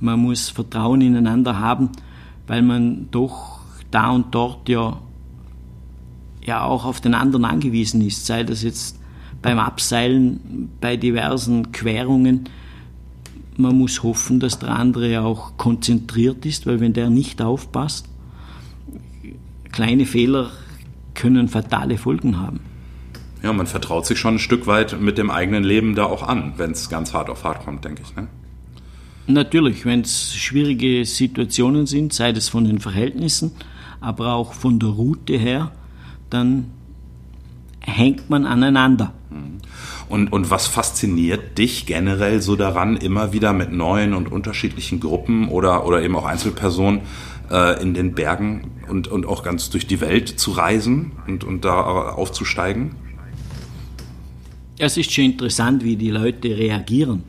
Man 0.00 0.20
muss 0.20 0.48
Vertrauen 0.48 1.00
ineinander 1.00 1.58
haben, 1.58 1.90
weil 2.46 2.62
man 2.62 3.08
doch 3.10 3.60
da 3.90 4.10
und 4.10 4.34
dort 4.34 4.68
ja, 4.68 5.00
ja 6.44 6.64
auch 6.64 6.84
auf 6.84 7.00
den 7.00 7.14
anderen 7.14 7.44
angewiesen 7.44 8.00
ist, 8.00 8.26
sei 8.26 8.44
das 8.44 8.62
jetzt 8.62 8.98
beim 9.42 9.58
Abseilen, 9.58 10.70
bei 10.80 10.96
diversen 10.96 11.72
Querungen. 11.72 12.48
Man 13.56 13.78
muss 13.78 14.02
hoffen, 14.02 14.40
dass 14.40 14.58
der 14.58 14.70
andere 14.70 15.22
auch 15.22 15.56
konzentriert 15.56 16.44
ist, 16.44 16.66
weil 16.66 16.80
wenn 16.80 16.92
der 16.92 17.10
nicht 17.10 17.40
aufpasst, 17.40 18.08
kleine 19.72 20.06
Fehler 20.06 20.50
können 21.14 21.48
fatale 21.48 21.96
Folgen 21.96 22.38
haben. 22.38 22.60
Ja, 23.42 23.52
man 23.52 23.66
vertraut 23.66 24.06
sich 24.06 24.18
schon 24.18 24.34
ein 24.34 24.38
Stück 24.38 24.66
weit 24.66 25.00
mit 25.00 25.18
dem 25.18 25.30
eigenen 25.30 25.62
Leben 25.62 25.94
da 25.94 26.04
auch 26.04 26.22
an, 26.22 26.54
wenn 26.56 26.72
es 26.72 26.88
ganz 26.88 27.14
hart 27.14 27.30
auf 27.30 27.44
hart 27.44 27.64
kommt, 27.64 27.84
denke 27.84 28.02
ich. 28.02 28.16
Ne? 28.16 28.28
Natürlich, 29.28 29.84
wenn 29.84 30.02
es 30.02 30.34
schwierige 30.36 31.04
Situationen 31.04 31.86
sind, 31.86 32.12
sei 32.12 32.32
das 32.32 32.48
von 32.48 32.64
den 32.64 32.78
Verhältnissen, 32.78 33.52
aber 34.00 34.34
auch 34.34 34.52
von 34.52 34.78
der 34.78 34.90
Route 34.90 35.36
her, 35.36 35.72
dann 36.30 36.70
hängt 37.80 38.30
man 38.30 38.46
aneinander. 38.46 39.12
Und, 40.08 40.32
und 40.32 40.50
was 40.50 40.68
fasziniert 40.68 41.58
dich 41.58 41.86
generell 41.86 42.40
so 42.40 42.54
daran, 42.54 42.96
immer 42.96 43.32
wieder 43.32 43.52
mit 43.52 43.72
neuen 43.72 44.14
und 44.14 44.30
unterschiedlichen 44.30 45.00
Gruppen 45.00 45.48
oder, 45.48 45.84
oder 45.86 46.02
eben 46.02 46.14
auch 46.14 46.24
Einzelpersonen 46.24 47.00
äh, 47.50 47.82
in 47.82 47.94
den 47.94 48.14
Bergen 48.14 48.70
und, 48.88 49.08
und 49.08 49.26
auch 49.26 49.42
ganz 49.42 49.70
durch 49.70 49.88
die 49.88 50.00
Welt 50.00 50.28
zu 50.28 50.52
reisen 50.52 51.12
und, 51.26 51.42
und 51.42 51.64
da 51.64 51.80
aufzusteigen? 52.12 52.94
Es 54.78 54.96
ist 54.96 55.10
schon 55.12 55.24
interessant, 55.24 55.82
wie 55.82 55.96
die 55.96 56.10
Leute 56.10 56.56
reagieren. 56.56 57.24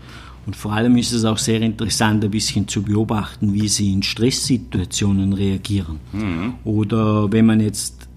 Und 0.48 0.56
vor 0.56 0.72
allem 0.72 0.96
ist 0.96 1.12
es 1.12 1.26
auch 1.26 1.38
sehr 1.38 1.62
interessant, 1.62 2.24
ein 2.24 2.32
bisschen 2.32 2.70
zu 2.70 2.82
beobachten, 2.82 3.54
wie 3.54 3.68
sie 3.68 3.92
in 3.92 4.02
Stresssituationen 4.02 5.34
reagieren. 5.34 6.00
Mhm. 6.14 6.54
Oder 6.64 7.32
wenn 7.34 7.46
man 7.46 7.60
jetzt 7.60 8.08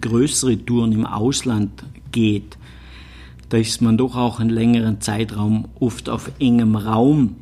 größere 0.00 0.64
Touren 0.64 0.92
im 0.92 1.04
Ausland 1.04 1.84
geht, 2.10 2.56
da 3.50 3.58
ist 3.58 3.82
man 3.82 3.98
doch 3.98 4.16
auch 4.16 4.40
einen 4.40 4.48
längeren 4.48 5.02
Zeitraum 5.02 5.68
oft 5.78 6.08
auf 6.08 6.32
engem 6.38 6.74
Raum, 6.74 7.36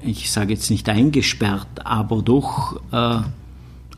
ich 0.00 0.30
sage 0.30 0.54
jetzt 0.54 0.70
nicht 0.70 0.88
eingesperrt, 0.88 1.84
aber 1.84 2.22
doch 2.22 2.80
äh, 2.90 3.20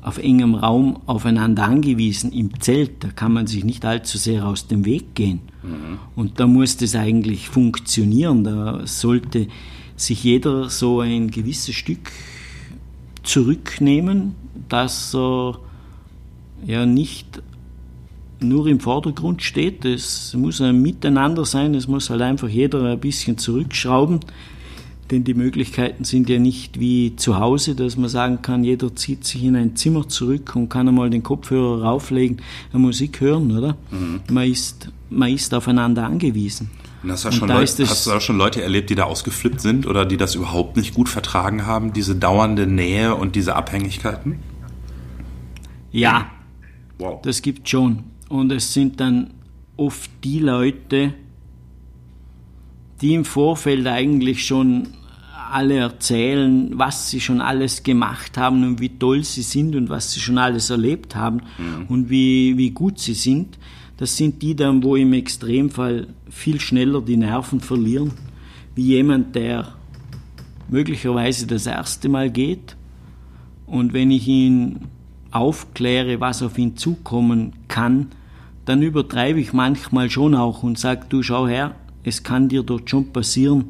auf 0.03 0.19
engem 0.19 0.55
Raum 0.55 1.01
aufeinander 1.07 1.65
angewiesen 1.65 2.33
im 2.33 2.61
Zelt. 2.61 3.03
Da 3.05 3.09
kann 3.09 3.33
man 3.33 3.47
sich 3.47 3.65
nicht 3.65 3.85
allzu 3.85 4.19
sehr 4.19 4.47
aus 4.47 4.67
dem 4.67 4.85
Weg 4.85 5.15
gehen. 5.15 5.41
Mhm. 5.63 5.99
Und 6.15 6.41
da 6.41 6.47
muss 6.47 6.77
das 6.77 6.95
eigentlich 6.95 7.49
funktionieren. 7.49 8.45
Da 8.45 8.87
sollte 8.87 9.49
sich 9.97 10.23
jeder 10.23 10.71
so 10.71 11.01
ein 11.01 11.31
gewisses 11.31 11.75
Stück 11.75 12.13
zurücknehmen, 13.23 14.35
dass 14.69 15.15
er 15.15 15.59
ja 16.65 16.87
nicht 16.87 17.43
nur 18.41 18.67
im 18.69 18.81
Vordergrund 18.81 19.43
steht. 19.43 19.85
Es 19.85 20.35
muss 20.35 20.61
ein 20.61 20.81
Miteinander 20.81 21.45
sein, 21.45 21.75
es 21.75 21.89
muss 21.89 22.11
halt 22.11 22.23
einfach 22.23 22.49
jeder 22.49 22.85
ein 22.85 23.01
bisschen 23.01 23.37
zurückschrauben 23.37 24.21
denn 25.11 25.25
die 25.25 25.35
Möglichkeiten 25.35 26.05
sind 26.05 26.29
ja 26.29 26.39
nicht 26.39 26.79
wie 26.81 27.17
zu 27.17 27.39
Hause, 27.39 27.75
dass 27.75 27.97
man 27.97 28.09
sagen 28.09 28.43
kann, 28.43 28.65
jeder 28.65 28.95
zieht 28.95 29.25
sich 29.25 29.45
in 29.45 29.57
ein 29.57 29.77
Zimmer 29.77 30.09
zurück 30.09 30.55
und 30.55 30.69
kann 30.69 30.89
einmal 30.89 31.11
den 31.11 31.23
Kopfhörer 31.23 31.83
rauflegen, 31.83 32.43
Musik 32.73 33.21
hören, 33.21 33.57
oder? 33.57 33.77
Mhm. 33.91 34.21
Man, 34.31 34.51
ist, 34.51 34.91
man 35.09 35.33
ist 35.33 35.55
aufeinander 35.55 36.05
angewiesen. 36.05 36.71
Und 37.03 37.13
hast, 37.13 37.25
du 37.25 37.33
schon 37.33 37.49
da 37.49 37.59
Leute, 37.59 37.89
hast 37.89 38.07
du 38.07 38.13
auch 38.13 38.21
schon 38.21 38.37
Leute 38.37 38.63
erlebt, 38.63 38.91
die 38.91 38.95
da 38.95 39.05
ausgeflippt 39.05 39.61
sind 39.61 39.87
oder 39.87 40.05
die 40.05 40.17
das 40.17 40.35
überhaupt 40.35 40.77
nicht 40.77 40.95
gut 40.95 41.09
vertragen 41.09 41.65
haben, 41.65 41.93
diese 41.93 42.17
dauernde 42.17 42.67
Nähe 42.67 43.15
und 43.15 43.37
diese 43.37 43.55
Abhängigkeiten? 43.55 44.41
Ja, 45.93 46.27
wow. 46.99 47.21
das 47.23 47.41
gibt 47.43 47.69
schon. 47.69 48.05
Und 48.29 48.53
es 48.53 48.75
sind 48.75 49.01
dann 49.01 49.31
oft 49.77 50.11
die 50.25 50.41
Leute, 50.41 51.15
die 53.01 53.15
im 53.15 53.25
Vorfeld 53.25 53.87
eigentlich 53.87 54.45
schon 54.45 54.89
alle 55.51 55.77
erzählen, 55.77 56.71
was 56.75 57.11
sie 57.11 57.21
schon 57.21 57.41
alles 57.41 57.83
gemacht 57.83 58.37
haben 58.37 58.65
und 58.65 58.81
wie 58.81 58.89
toll 58.89 59.25
sie 59.25 59.43
sind 59.43 59.75
und 59.75 59.89
was 59.89 60.13
sie 60.13 60.21
schon 60.21 60.39
alles 60.39 60.71
erlebt 60.71 61.15
haben 61.15 61.43
mhm. 61.59 61.87
und 61.89 62.11
wie, 62.11 62.57
wie 62.57 62.71
gut 62.71 62.99
sie 62.99 63.15
sind. 63.15 63.59
Das 63.97 64.17
sind 64.17 64.43
die 64.43 64.55
dann, 64.55 64.83
wo 64.83 64.97
im 64.97 65.13
Extremfall 65.13 66.09
viel 66.31 66.61
schneller 66.61 67.01
die 67.01 67.17
Nerven 67.17 67.61
verlieren, 67.61 68.13
wie 68.75 68.85
jemand, 68.85 69.35
der 69.35 69.75
möglicherweise 70.69 71.47
das 71.47 71.67
erste 71.67 72.09
Mal 72.09 72.31
geht. 72.31 72.77
Und 73.67 73.93
wenn 73.93 74.11
ich 74.11 74.29
ihn 74.29 74.81
aufkläre, 75.31 76.21
was 76.21 76.43
auf 76.43 76.57
ihn 76.59 76.77
zukommen 76.77 77.53
kann, 77.69 78.09
dann 78.65 78.83
übertreibe 78.83 79.41
ich 79.41 79.53
manchmal 79.53 80.11
schon 80.11 80.35
auch 80.35 80.63
und 80.63 80.79
sage, 80.79 81.07
du 81.09 81.23
schau 81.23 81.49
her, 81.49 81.75
es 82.05 82.23
kann 82.23 82.49
dir 82.49 82.63
dort 82.63 82.89
schon 82.89 83.13
passieren, 83.13 83.67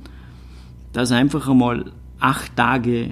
dass 0.99 1.13
einfach 1.13 1.49
einmal 1.49 1.93
acht 2.19 2.57
Tage 2.57 3.11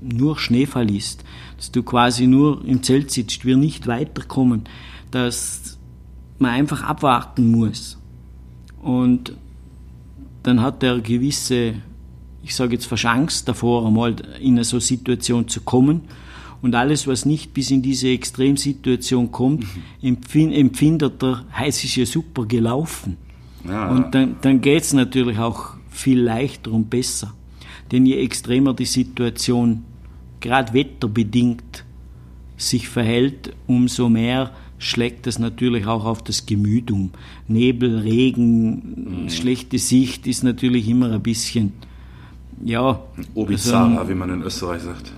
nur 0.00 0.38
Schneefall 0.38 0.90
ist, 0.90 1.22
dass 1.58 1.70
du 1.70 1.82
quasi 1.82 2.26
nur 2.26 2.64
im 2.64 2.82
Zelt 2.82 3.10
sitzt, 3.10 3.44
wir 3.44 3.58
nicht 3.58 3.86
weiterkommen, 3.86 4.62
dass 5.10 5.76
man 6.38 6.52
einfach 6.52 6.82
abwarten 6.82 7.50
muss. 7.50 7.98
Und 8.80 9.34
dann 10.44 10.62
hat 10.62 10.82
er 10.82 11.00
gewisse, 11.00 11.74
ich 12.42 12.54
sage 12.54 12.72
jetzt 12.72 12.86
fast 12.86 13.04
Angst 13.04 13.46
davor, 13.46 13.86
einmal 13.86 14.16
in 14.40 14.54
eine 14.54 14.64
so 14.64 14.80
Situation 14.80 15.46
zu 15.46 15.60
kommen. 15.60 16.00
Und 16.62 16.74
alles, 16.74 17.06
was 17.06 17.26
nicht 17.26 17.52
bis 17.52 17.70
in 17.70 17.82
diese 17.82 18.08
Extremsituation 18.08 19.30
kommt, 19.30 19.66
mhm. 20.00 20.52
empfindet 20.52 21.22
er, 21.22 21.44
es 21.66 21.84
ist 21.84 21.96
ja 21.96 22.06
super 22.06 22.46
gelaufen. 22.46 23.18
Ja. 23.68 23.90
Und 23.90 24.14
dann, 24.14 24.36
dann 24.40 24.62
geht 24.62 24.84
es 24.84 24.94
natürlich 24.94 25.38
auch 25.38 25.77
viel 25.98 26.20
leichter 26.20 26.72
und 26.72 26.90
besser. 26.90 27.34
Denn 27.90 28.06
je 28.06 28.16
extremer 28.16 28.74
die 28.74 28.84
Situation, 28.84 29.84
gerade 30.40 30.72
wetterbedingt, 30.72 31.84
sich 32.56 32.88
verhält, 32.88 33.52
umso 33.66 34.08
mehr 34.08 34.50
schlägt 34.78 35.26
das 35.26 35.38
natürlich 35.38 35.86
auch 35.86 36.04
auf 36.04 36.22
das 36.22 36.46
Gemüt 36.46 36.90
um. 36.90 37.10
Nebel, 37.48 37.98
Regen, 37.98 39.24
mhm. 39.24 39.30
schlechte 39.30 39.78
Sicht 39.78 40.26
ist 40.26 40.44
natürlich 40.44 40.88
immer 40.88 41.10
ein 41.12 41.22
bisschen, 41.22 41.72
ja. 42.64 43.00
Obizara, 43.34 43.96
also, 43.96 44.10
wie 44.10 44.14
man 44.14 44.30
in 44.30 44.42
Österreich 44.42 44.82
sagt. 44.82 45.12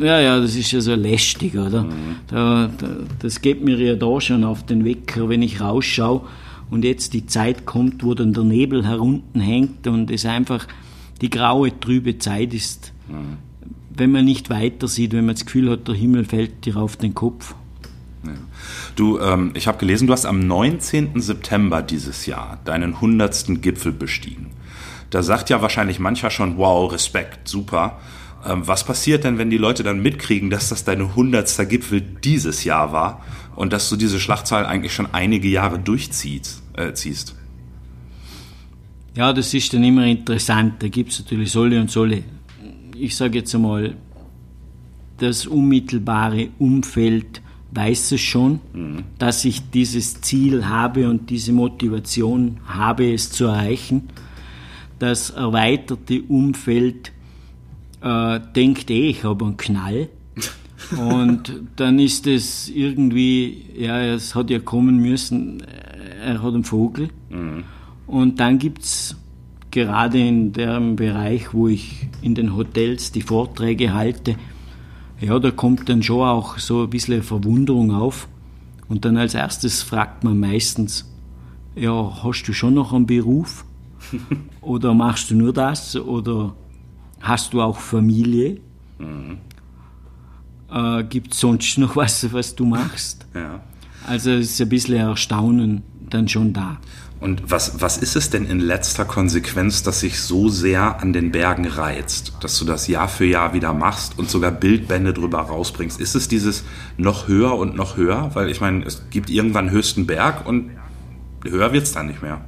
Ja, 0.00 0.20
ja, 0.20 0.40
das 0.40 0.56
ist 0.56 0.72
ja 0.72 0.80
so 0.80 0.94
lästig, 0.94 1.54
oder? 1.56 1.82
Mhm. 1.82 2.16
Da, 2.28 2.70
da, 2.78 2.88
das 3.18 3.42
geht 3.42 3.62
mir 3.62 3.78
ja 3.78 3.94
da 3.94 4.20
schon 4.20 4.44
auf 4.44 4.64
den 4.64 4.84
Wecker, 4.84 5.28
wenn 5.28 5.42
ich 5.42 5.60
rausschaue 5.60 6.22
und 6.72 6.86
jetzt 6.86 7.12
die 7.12 7.26
Zeit 7.26 7.66
kommt, 7.66 8.02
wo 8.02 8.14
dann 8.14 8.32
der 8.32 8.44
Nebel 8.44 8.86
herunten 8.86 9.42
hängt 9.42 9.86
und 9.86 10.10
es 10.10 10.24
einfach 10.24 10.66
die 11.20 11.28
graue, 11.28 11.78
trübe 11.78 12.18
Zeit 12.18 12.54
ist, 12.54 12.94
mhm. 13.08 13.36
wenn 13.94 14.10
man 14.10 14.24
nicht 14.24 14.48
weiter 14.48 14.88
sieht, 14.88 15.12
wenn 15.12 15.26
man 15.26 15.34
das 15.34 15.44
Gefühl 15.44 15.70
hat, 15.70 15.86
der 15.86 15.94
Himmel 15.94 16.24
fällt 16.24 16.64
dir 16.64 16.78
auf 16.78 16.96
den 16.96 17.14
Kopf. 17.14 17.54
Ja. 18.24 18.32
Du, 18.96 19.18
ähm, 19.18 19.50
ich 19.52 19.66
habe 19.66 19.76
gelesen, 19.76 20.06
du 20.06 20.14
hast 20.14 20.24
am 20.24 20.46
19. 20.46 21.20
September 21.20 21.82
dieses 21.82 22.24
Jahr 22.24 22.58
deinen 22.64 22.94
100. 22.94 23.60
Gipfel 23.60 23.92
bestiegen. 23.92 24.52
Da 25.10 25.22
sagt 25.22 25.50
ja 25.50 25.60
wahrscheinlich 25.60 25.98
mancher 25.98 26.30
schon, 26.30 26.56
wow, 26.56 26.90
Respekt, 26.90 27.48
super. 27.48 28.00
Ähm, 28.46 28.66
was 28.66 28.84
passiert 28.84 29.24
denn, 29.24 29.36
wenn 29.36 29.50
die 29.50 29.58
Leute 29.58 29.82
dann 29.82 30.00
mitkriegen, 30.00 30.48
dass 30.48 30.70
das 30.70 30.84
dein 30.84 31.02
100. 31.02 31.68
Gipfel 31.68 32.00
dieses 32.00 32.64
Jahr 32.64 32.92
war 32.92 33.22
und 33.56 33.74
dass 33.74 33.90
du 33.90 33.96
diese 33.96 34.18
Schlachtzahl 34.18 34.64
eigentlich 34.64 34.94
schon 34.94 35.08
einige 35.12 35.48
Jahre 35.48 35.78
durchziehst? 35.78 36.61
Äh, 36.76 36.92
ziehst? 36.92 37.34
Ja, 39.14 39.32
das 39.32 39.52
ist 39.52 39.74
dann 39.74 39.84
immer 39.84 40.06
interessant. 40.06 40.82
Da 40.82 40.88
gibt 40.88 41.12
es 41.12 41.20
natürlich 41.20 41.52
solle 41.52 41.80
und 41.80 41.90
solle. 41.90 42.22
Ich 42.96 43.14
sage 43.16 43.38
jetzt 43.38 43.54
einmal, 43.54 43.94
das 45.18 45.46
unmittelbare 45.46 46.48
Umfeld 46.58 47.42
weiß 47.72 48.12
es 48.12 48.20
schon, 48.20 48.60
mhm. 48.72 49.04
dass 49.18 49.44
ich 49.44 49.70
dieses 49.70 50.20
Ziel 50.20 50.66
habe 50.66 51.08
und 51.08 51.30
diese 51.30 51.52
Motivation 51.52 52.58
habe, 52.66 53.12
es 53.12 53.30
zu 53.30 53.46
erreichen. 53.46 54.08
Das 54.98 55.30
erweiterte 55.30 56.22
Umfeld 56.22 57.12
äh, 58.02 58.40
denkt 58.54 58.90
eh, 58.90 59.10
ich 59.10 59.24
habe 59.24 59.46
einen 59.46 59.56
Knall. 59.56 60.08
und 60.98 61.52
dann 61.76 61.98
ist 61.98 62.26
es 62.26 62.68
irgendwie, 62.68 63.64
ja, 63.76 64.02
es 64.02 64.34
hat 64.34 64.50
ja 64.50 64.58
kommen 64.58 64.98
müssen, 64.98 65.62
er 66.22 66.42
hat 66.42 66.54
einen 66.54 66.64
Vogel. 66.64 67.08
Mhm. 67.30 67.64
Und 68.06 68.40
dann 68.40 68.58
gibt 68.58 68.82
es 68.82 69.16
gerade 69.70 70.18
in 70.18 70.52
dem 70.52 70.96
Bereich, 70.96 71.52
wo 71.52 71.68
ich 71.68 72.08
in 72.20 72.34
den 72.34 72.54
Hotels 72.54 73.12
die 73.12 73.22
Vorträge 73.22 73.92
halte, 73.94 74.36
ja, 75.20 75.38
da 75.38 75.50
kommt 75.50 75.88
dann 75.88 76.02
schon 76.02 76.26
auch 76.26 76.58
so 76.58 76.82
ein 76.82 76.90
bisschen 76.90 77.22
Verwunderung 77.22 77.92
auf. 77.92 78.28
Und 78.88 79.04
dann 79.04 79.16
als 79.16 79.34
erstes 79.34 79.82
fragt 79.82 80.24
man 80.24 80.38
meistens, 80.38 81.08
ja, 81.74 82.22
hast 82.22 82.42
du 82.44 82.52
schon 82.52 82.74
noch 82.74 82.92
einen 82.92 83.06
Beruf? 83.06 83.64
oder 84.60 84.94
machst 84.94 85.30
du 85.30 85.36
nur 85.36 85.52
das? 85.52 85.96
Oder 85.96 86.54
hast 87.20 87.54
du 87.54 87.62
auch 87.62 87.78
Familie? 87.78 88.58
Mhm. 88.98 89.38
Äh, 90.70 91.04
Gibt 91.04 91.32
es 91.34 91.40
sonst 91.40 91.78
noch 91.78 91.96
was, 91.96 92.32
was 92.32 92.54
du 92.54 92.66
machst? 92.66 93.26
Ja. 93.34 93.60
Also 94.06 94.32
es 94.32 94.50
ist 94.50 94.60
ein 94.60 94.68
bisschen 94.68 94.96
Erstaunen 94.96 95.82
dann 96.14 96.28
schon 96.28 96.52
da. 96.52 96.78
Und 97.20 97.52
was, 97.52 97.80
was 97.80 97.98
ist 97.98 98.16
es 98.16 98.30
denn 98.30 98.46
in 98.46 98.58
letzter 98.58 99.04
Konsequenz, 99.04 99.84
das 99.84 100.00
sich 100.00 100.20
so 100.20 100.48
sehr 100.48 101.00
an 101.00 101.12
den 101.12 101.30
Bergen 101.30 101.66
reizt, 101.66 102.32
dass 102.40 102.58
du 102.58 102.64
das 102.64 102.88
Jahr 102.88 103.06
für 103.06 103.24
Jahr 103.24 103.54
wieder 103.54 103.72
machst 103.72 104.18
und 104.18 104.28
sogar 104.28 104.50
Bildbände 104.50 105.12
drüber 105.12 105.38
rausbringst? 105.38 106.00
Ist 106.00 106.16
es 106.16 106.26
dieses 106.26 106.64
noch 106.96 107.28
höher 107.28 107.56
und 107.56 107.76
noch 107.76 107.96
höher? 107.96 108.32
Weil 108.34 108.50
ich 108.50 108.60
meine, 108.60 108.84
es 108.84 109.08
gibt 109.10 109.30
irgendwann 109.30 109.70
höchsten 109.70 110.04
Berg 110.04 110.46
und 110.48 110.70
höher 111.44 111.72
wird 111.72 111.84
es 111.84 111.92
dann 111.92 112.08
nicht 112.08 112.22
mehr. 112.22 112.40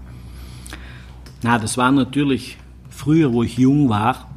Na, 1.43 1.59
das 1.59 1.77
war 1.77 1.93
natürlich 1.93 2.59
früher, 2.91 3.33
wo 3.33 3.45
ich 3.45 3.57
jung 3.59 3.89
war, 3.89 4.29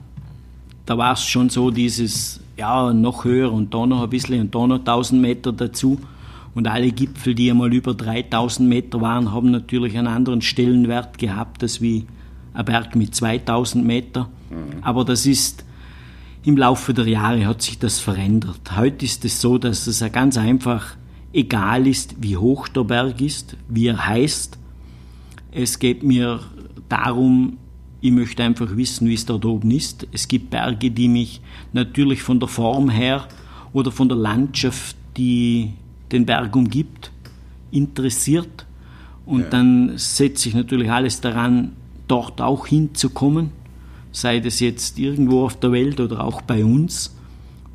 da 0.85 0.97
war 0.97 1.13
es 1.13 1.23
schon 1.23 1.49
so 1.49 1.71
dieses, 1.71 2.39
ja, 2.57 2.93
noch 2.93 3.25
höher 3.25 3.51
und 3.51 3.73
da 3.73 3.85
noch 3.85 4.03
ein 4.03 4.09
bisschen 4.09 4.41
und 4.41 4.53
da 4.53 4.67
noch 4.67 4.79
1000 4.79 5.21
Meter 5.21 5.51
dazu. 5.51 5.99
Und 6.53 6.67
alle 6.67 6.91
Gipfel, 6.91 7.35
die 7.35 7.51
einmal 7.51 7.73
über 7.73 7.93
3000 7.93 8.67
Meter 8.67 9.01
waren, 9.01 9.31
haben 9.31 9.51
natürlich 9.51 9.97
einen 9.97 10.07
anderen 10.07 10.41
Stellenwert 10.41 11.17
gehabt, 11.17 11.61
als 11.61 11.81
wie 11.81 12.05
ein 12.53 12.65
Berg 12.65 12.95
mit 12.95 13.13
2000 13.13 13.85
Meter. 13.85 14.29
Mhm. 14.49 14.83
Aber 14.83 15.05
das 15.05 15.25
ist 15.25 15.65
im 16.43 16.57
Laufe 16.57 16.93
der 16.93 17.07
Jahre 17.07 17.45
hat 17.45 17.61
sich 17.61 17.77
das 17.77 17.99
verändert. 17.99 18.77
Heute 18.77 19.03
ist 19.03 19.25
es 19.25 19.41
so, 19.41 19.57
dass 19.57 19.85
es 19.85 20.03
ganz 20.13 20.37
einfach 20.37 20.95
egal 21.33 21.85
ist, 21.87 22.15
wie 22.19 22.37
hoch 22.37 22.67
der 22.69 22.85
Berg 22.85 23.19
ist, 23.21 23.57
wie 23.67 23.87
er 23.87 24.07
heißt. 24.07 24.57
Es 25.51 25.77
geht 25.77 26.03
mir 26.03 26.39
darum, 26.87 27.57
ich 27.99 28.11
möchte 28.11 28.43
einfach 28.43 28.77
wissen, 28.77 29.09
wie 29.09 29.15
es 29.15 29.25
dort 29.25 29.43
oben 29.43 29.71
ist. 29.71 30.07
Es 30.11 30.27
gibt 30.27 30.49
Berge, 30.49 30.89
die 30.89 31.09
mich 31.09 31.41
natürlich 31.73 32.21
von 32.21 32.39
der 32.39 32.47
Form 32.47 32.89
her 32.89 33.27
oder 33.73 33.91
von 33.91 34.07
der 34.07 34.17
Landschaft, 34.17 34.95
die 35.17 35.73
den 36.11 36.25
Berg 36.25 36.55
umgibt, 36.55 37.11
interessiert. 37.71 38.65
Und 39.25 39.41
ja. 39.41 39.49
dann 39.49 39.97
setze 39.97 40.49
ich 40.49 40.55
natürlich 40.55 40.91
alles 40.91 41.21
daran, 41.21 41.73
dort 42.07 42.41
auch 42.41 42.67
hinzukommen, 42.67 43.51
sei 44.11 44.39
das 44.39 44.59
jetzt 44.59 44.97
irgendwo 44.99 45.43
auf 45.43 45.59
der 45.59 45.71
Welt 45.71 45.99
oder 45.99 46.23
auch 46.23 46.41
bei 46.41 46.63
uns. 46.63 47.13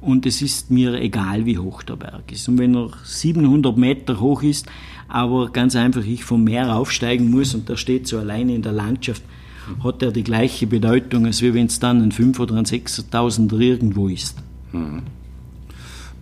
Und 0.00 0.26
es 0.26 0.42
ist 0.42 0.70
mir 0.70 0.94
egal, 0.94 1.46
wie 1.46 1.58
hoch 1.58 1.82
der 1.82 1.96
Berg 1.96 2.32
ist. 2.32 2.48
Und 2.48 2.58
wenn 2.58 2.74
er 2.74 2.90
700 3.04 3.76
Meter 3.76 4.18
hoch 4.18 4.42
ist, 4.42 4.66
aber 5.08 5.50
ganz 5.50 5.76
einfach 5.76 6.04
ich 6.04 6.24
vom 6.24 6.42
Meer 6.42 6.74
aufsteigen 6.74 7.30
muss 7.30 7.54
und 7.54 7.68
der 7.68 7.76
steht 7.76 8.08
so 8.08 8.18
alleine 8.18 8.54
in 8.54 8.62
der 8.62 8.72
Landschaft, 8.72 9.22
hat 9.84 10.02
er 10.02 10.10
die 10.10 10.24
gleiche 10.24 10.66
Bedeutung, 10.66 11.26
als 11.26 11.42
wenn 11.42 11.66
es 11.66 11.78
dann 11.78 12.02
ein 12.02 12.12
5 12.12 12.40
oder 12.40 12.56
ein 12.56 12.64
6000er 12.64 13.58
irgendwo 13.60 14.08
ist. 14.08 14.36
Hm. 14.72 15.02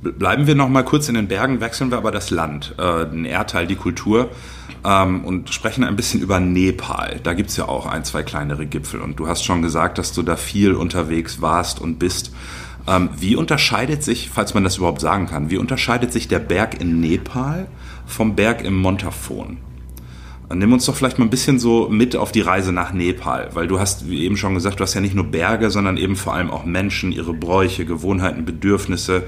Bleiben 0.02 0.46
wir 0.46 0.54
noch 0.54 0.70
mal 0.70 0.82
kurz 0.82 1.10
in 1.10 1.14
den 1.14 1.28
Bergen, 1.28 1.60
wechseln 1.60 1.90
wir 1.90 1.98
aber 1.98 2.10
das 2.10 2.30
Land, 2.30 2.74
äh, 2.78 3.04
den 3.06 3.26
Erdteil, 3.26 3.66
die 3.66 3.76
Kultur 3.76 4.30
ähm, 4.82 5.24
und 5.24 5.52
sprechen 5.52 5.84
ein 5.84 5.94
bisschen 5.94 6.22
über 6.22 6.40
Nepal. 6.40 7.20
Da 7.22 7.34
gibt 7.34 7.50
es 7.50 7.58
ja 7.58 7.66
auch 7.68 7.84
ein, 7.84 8.02
zwei 8.04 8.22
kleinere 8.22 8.64
Gipfel 8.64 9.00
und 9.00 9.18
du 9.20 9.28
hast 9.28 9.44
schon 9.44 9.60
gesagt, 9.60 9.98
dass 9.98 10.12
du 10.12 10.22
da 10.22 10.36
viel 10.36 10.72
unterwegs 10.72 11.42
warst 11.42 11.82
und 11.82 11.98
bist. 11.98 12.32
Ähm, 12.88 13.10
wie 13.18 13.36
unterscheidet 13.36 14.02
sich, 14.02 14.30
falls 14.30 14.54
man 14.54 14.64
das 14.64 14.78
überhaupt 14.78 15.02
sagen 15.02 15.26
kann, 15.26 15.50
wie 15.50 15.58
unterscheidet 15.58 16.12
sich 16.12 16.28
der 16.28 16.38
Berg 16.38 16.80
in 16.80 17.00
Nepal 17.00 17.66
vom 18.06 18.36
Berg 18.36 18.64
im 18.64 18.76
Montafon? 18.76 19.58
Nimm 20.52 20.72
uns 20.72 20.86
doch 20.86 20.96
vielleicht 20.96 21.18
mal 21.18 21.26
ein 21.26 21.30
bisschen 21.30 21.60
so 21.60 21.88
mit 21.90 22.16
auf 22.16 22.32
die 22.32 22.40
Reise 22.40 22.72
nach 22.72 22.92
Nepal, 22.92 23.50
weil 23.52 23.68
du 23.68 23.78
hast, 23.78 24.10
wie 24.10 24.24
eben 24.24 24.36
schon 24.36 24.54
gesagt, 24.54 24.80
du 24.80 24.82
hast 24.82 24.94
ja 24.94 25.00
nicht 25.00 25.14
nur 25.14 25.26
Berge, 25.26 25.70
sondern 25.70 25.96
eben 25.96 26.16
vor 26.16 26.34
allem 26.34 26.50
auch 26.50 26.64
Menschen, 26.64 27.12
ihre 27.12 27.34
Bräuche, 27.34 27.84
Gewohnheiten, 27.84 28.44
Bedürfnisse 28.44 29.24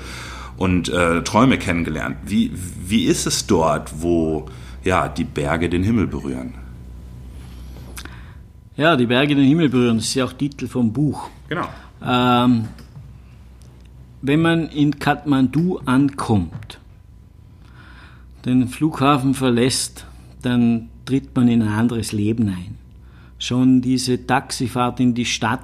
und 0.56 0.88
äh, 0.88 1.22
Träume 1.22 1.58
kennengelernt. 1.58 2.16
Wie, 2.24 2.52
wie 2.86 3.04
ist 3.04 3.26
es 3.26 3.46
dort, 3.46 4.02
wo 4.02 4.46
ja, 4.84 5.08
die 5.08 5.24
Berge 5.24 5.68
den 5.68 5.82
Himmel 5.82 6.06
berühren? 6.06 6.54
Ja, 8.76 8.96
die 8.96 9.06
Berge 9.06 9.34
den 9.34 9.44
Himmel 9.44 9.68
berühren, 9.68 9.96
das 9.96 10.06
ist 10.06 10.14
ja 10.14 10.24
auch 10.24 10.32
Titel 10.32 10.66
vom 10.66 10.92
Buch. 10.92 11.28
Genau. 11.48 11.68
Ähm, 12.04 12.68
wenn 14.22 14.40
man 14.40 14.68
in 14.68 14.98
Kathmandu 14.98 15.78
ankommt, 15.84 16.78
den 18.44 18.68
Flughafen 18.68 19.34
verlässt, 19.34 20.06
dann 20.42 20.88
tritt 21.04 21.34
man 21.36 21.48
in 21.48 21.62
ein 21.62 21.68
anderes 21.68 22.12
Leben 22.12 22.48
ein. 22.48 22.78
Schon 23.38 23.82
diese 23.82 24.26
Taxifahrt 24.26 25.00
in 25.00 25.14
die 25.14 25.24
Stadt, 25.24 25.60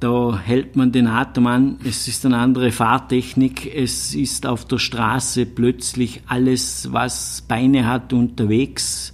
da 0.00 0.38
hält 0.38 0.76
man 0.76 0.92
den 0.92 1.08
Atem 1.08 1.46
an, 1.46 1.78
es 1.84 2.06
ist 2.06 2.24
eine 2.24 2.38
andere 2.38 2.70
Fahrtechnik, 2.70 3.74
es 3.74 4.14
ist 4.14 4.46
auf 4.46 4.64
der 4.64 4.78
Straße 4.78 5.44
plötzlich 5.44 6.22
alles, 6.26 6.92
was 6.92 7.42
Beine 7.48 7.86
hat, 7.86 8.12
unterwegs, 8.12 9.12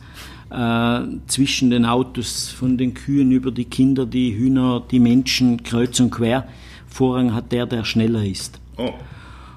äh, 0.51 1.01
zwischen 1.27 1.70
den 1.70 1.87
Autos, 1.87 2.51
von 2.51 2.77
den 2.77 2.92
Kühen 2.92 3.33
über 3.33 3.51
die 3.51 3.64
Kinder, 3.64 4.05
die 4.05 4.37
Hühner, 4.37 4.83
die 4.90 5.01
Menschen, 5.01 5.62
kreuz 5.62 5.99
und 6.01 6.11
quer. 6.11 6.47
Vorrang 6.87 7.35
hat 7.35 7.51
der, 7.53 7.66
der 7.66 7.85
schneller 7.85 8.25
ist. 8.25 8.61
Oh. 8.77 8.92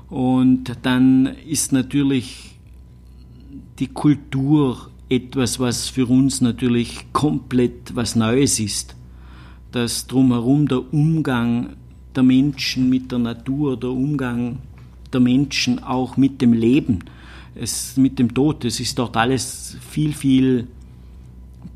Und 0.10 0.72
dann 0.84 1.26
ist 1.48 1.74
natürlich 1.74 2.58
die 3.80 3.88
Kultur 3.88 4.90
etwas, 5.10 5.60
was 5.60 5.90
für 5.90 6.06
uns 6.06 6.42
natürlich 6.42 7.06
komplett 7.12 7.96
was 7.96 8.16
Neues 8.16 8.60
ist. 8.60 8.97
Dass 9.78 10.08
drumherum 10.08 10.68
der 10.68 10.92
Umgang 10.92 11.76
der 12.16 12.24
Menschen 12.24 12.90
mit 12.90 13.12
der 13.12 13.20
Natur, 13.20 13.80
der 13.80 13.92
Umgang 13.92 14.58
der 15.14 15.20
Menschen 15.20 15.84
auch 15.84 16.18
mit 16.18 16.42
dem 16.42 16.54
Leben, 16.54 17.04
es, 17.54 17.96
mit 17.96 18.18
dem 18.18 18.34
Tod, 18.34 18.66
es 18.66 18.80
ist 18.80 18.98
dort 18.98 19.16
alles 19.16 19.78
viel, 19.88 20.14
viel 20.14 20.68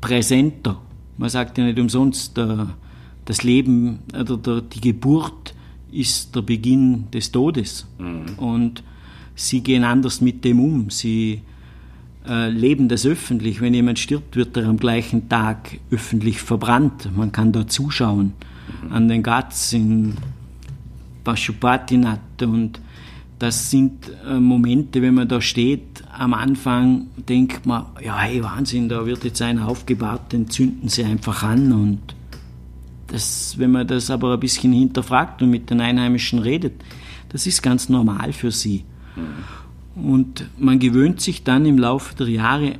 präsenter. 0.00 0.80
Man 1.16 1.28
sagt 1.28 1.58
ja 1.58 1.64
nicht 1.64 1.78
umsonst, 1.78 2.36
der, 2.36 2.74
das 3.24 3.44
Leben 3.44 4.00
oder 4.12 4.36
der, 4.36 4.62
die 4.62 4.80
Geburt 4.80 5.54
ist 5.92 6.34
der 6.34 6.42
Beginn 6.42 7.08
des 7.12 7.30
Todes. 7.30 7.86
Mhm. 8.00 8.36
Und 8.36 8.82
sie 9.36 9.60
gehen 9.60 9.84
anders 9.84 10.20
mit 10.20 10.44
dem 10.44 10.58
um. 10.58 10.90
Sie 10.90 11.42
leben 12.24 12.88
das 12.88 13.04
öffentlich. 13.04 13.60
Wenn 13.60 13.74
jemand 13.74 13.98
stirbt, 13.98 14.36
wird 14.36 14.56
er 14.56 14.66
am 14.66 14.76
gleichen 14.76 15.28
Tag 15.28 15.78
öffentlich 15.90 16.40
verbrannt. 16.40 17.10
Man 17.16 17.32
kann 17.32 17.52
da 17.52 17.66
zuschauen 17.66 18.32
an 18.90 19.08
den 19.08 19.22
Ghats 19.22 19.72
in 19.72 20.14
Pashupatinat 21.24 22.42
und 22.42 22.80
das 23.38 23.70
sind 23.70 24.10
äh, 24.28 24.38
Momente, 24.38 25.02
wenn 25.02 25.14
man 25.14 25.26
da 25.26 25.40
steht, 25.40 26.04
am 26.16 26.32
Anfang 26.32 27.08
denkt 27.16 27.66
man, 27.66 27.86
ja, 28.00 28.18
hey, 28.18 28.42
Wahnsinn, 28.42 28.88
da 28.88 29.04
wird 29.04 29.24
jetzt 29.24 29.42
einer 29.42 29.66
aufgebahrt, 29.66 30.32
den 30.32 30.48
zünden 30.48 30.88
sie 30.88 31.04
einfach 31.04 31.42
an 31.42 31.72
und 31.72 32.00
das, 33.08 33.58
wenn 33.58 33.72
man 33.72 33.86
das 33.86 34.10
aber 34.10 34.34
ein 34.34 34.40
bisschen 34.40 34.72
hinterfragt 34.72 35.42
und 35.42 35.50
mit 35.50 35.70
den 35.70 35.80
Einheimischen 35.80 36.38
redet, 36.38 36.74
das 37.30 37.46
ist 37.46 37.62
ganz 37.62 37.88
normal 37.88 38.32
für 38.32 38.52
sie. 38.52 38.84
Mhm. 39.16 39.22
Und 39.94 40.48
man 40.58 40.78
gewöhnt 40.78 41.20
sich 41.20 41.44
dann 41.44 41.66
im 41.66 41.78
Laufe 41.78 42.14
der 42.16 42.28
Jahre, 42.28 42.74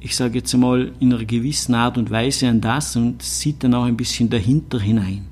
ich 0.00 0.16
sage 0.16 0.38
jetzt 0.38 0.54
einmal, 0.54 0.92
in 1.00 1.12
einer 1.12 1.24
gewissen 1.24 1.74
Art 1.74 1.96
und 1.98 2.10
Weise 2.10 2.48
an 2.48 2.60
das 2.60 2.96
und 2.96 3.22
sieht 3.22 3.62
dann 3.62 3.74
auch 3.74 3.84
ein 3.84 3.96
bisschen 3.96 4.30
dahinter 4.30 4.78
hinein. 4.78 5.26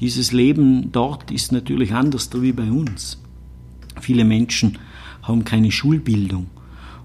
Dieses 0.00 0.32
Leben 0.32 0.92
dort 0.92 1.30
ist 1.30 1.52
natürlich 1.52 1.92
anders 1.92 2.30
wie 2.34 2.52
bei 2.52 2.70
uns. 2.70 3.18
Viele 4.00 4.24
Menschen 4.24 4.78
haben 5.22 5.44
keine 5.44 5.72
Schulbildung 5.72 6.46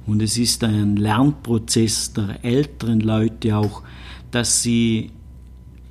und 0.05 0.21
es 0.21 0.37
ist 0.37 0.63
ein 0.63 0.97
Lernprozess 0.97 2.13
der 2.13 2.43
älteren 2.43 2.99
Leute 2.99 3.55
auch, 3.55 3.83
dass 4.31 4.61
sie 4.61 5.11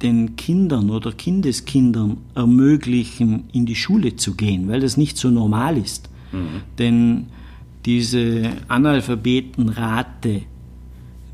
den 0.03 0.37
Kindern 0.37 0.91
oder 0.91 1.13
Kindeskindern 1.13 2.19
ermöglichen, 2.35 3.45
in 3.53 3.67
die 3.67 3.77
Schule 3.77 4.17
zu 4.17 4.35
gehen, 4.35 4.69
weil 4.69 4.81
das 4.81 4.97
nicht 4.97 5.17
so 5.17 5.31
normal 5.31 5.77
ist. 5.77 6.09
Mhm. 6.33 6.63
Denn 6.79 7.27
diese 7.87 8.51
Analphabetenrate, 8.69 10.43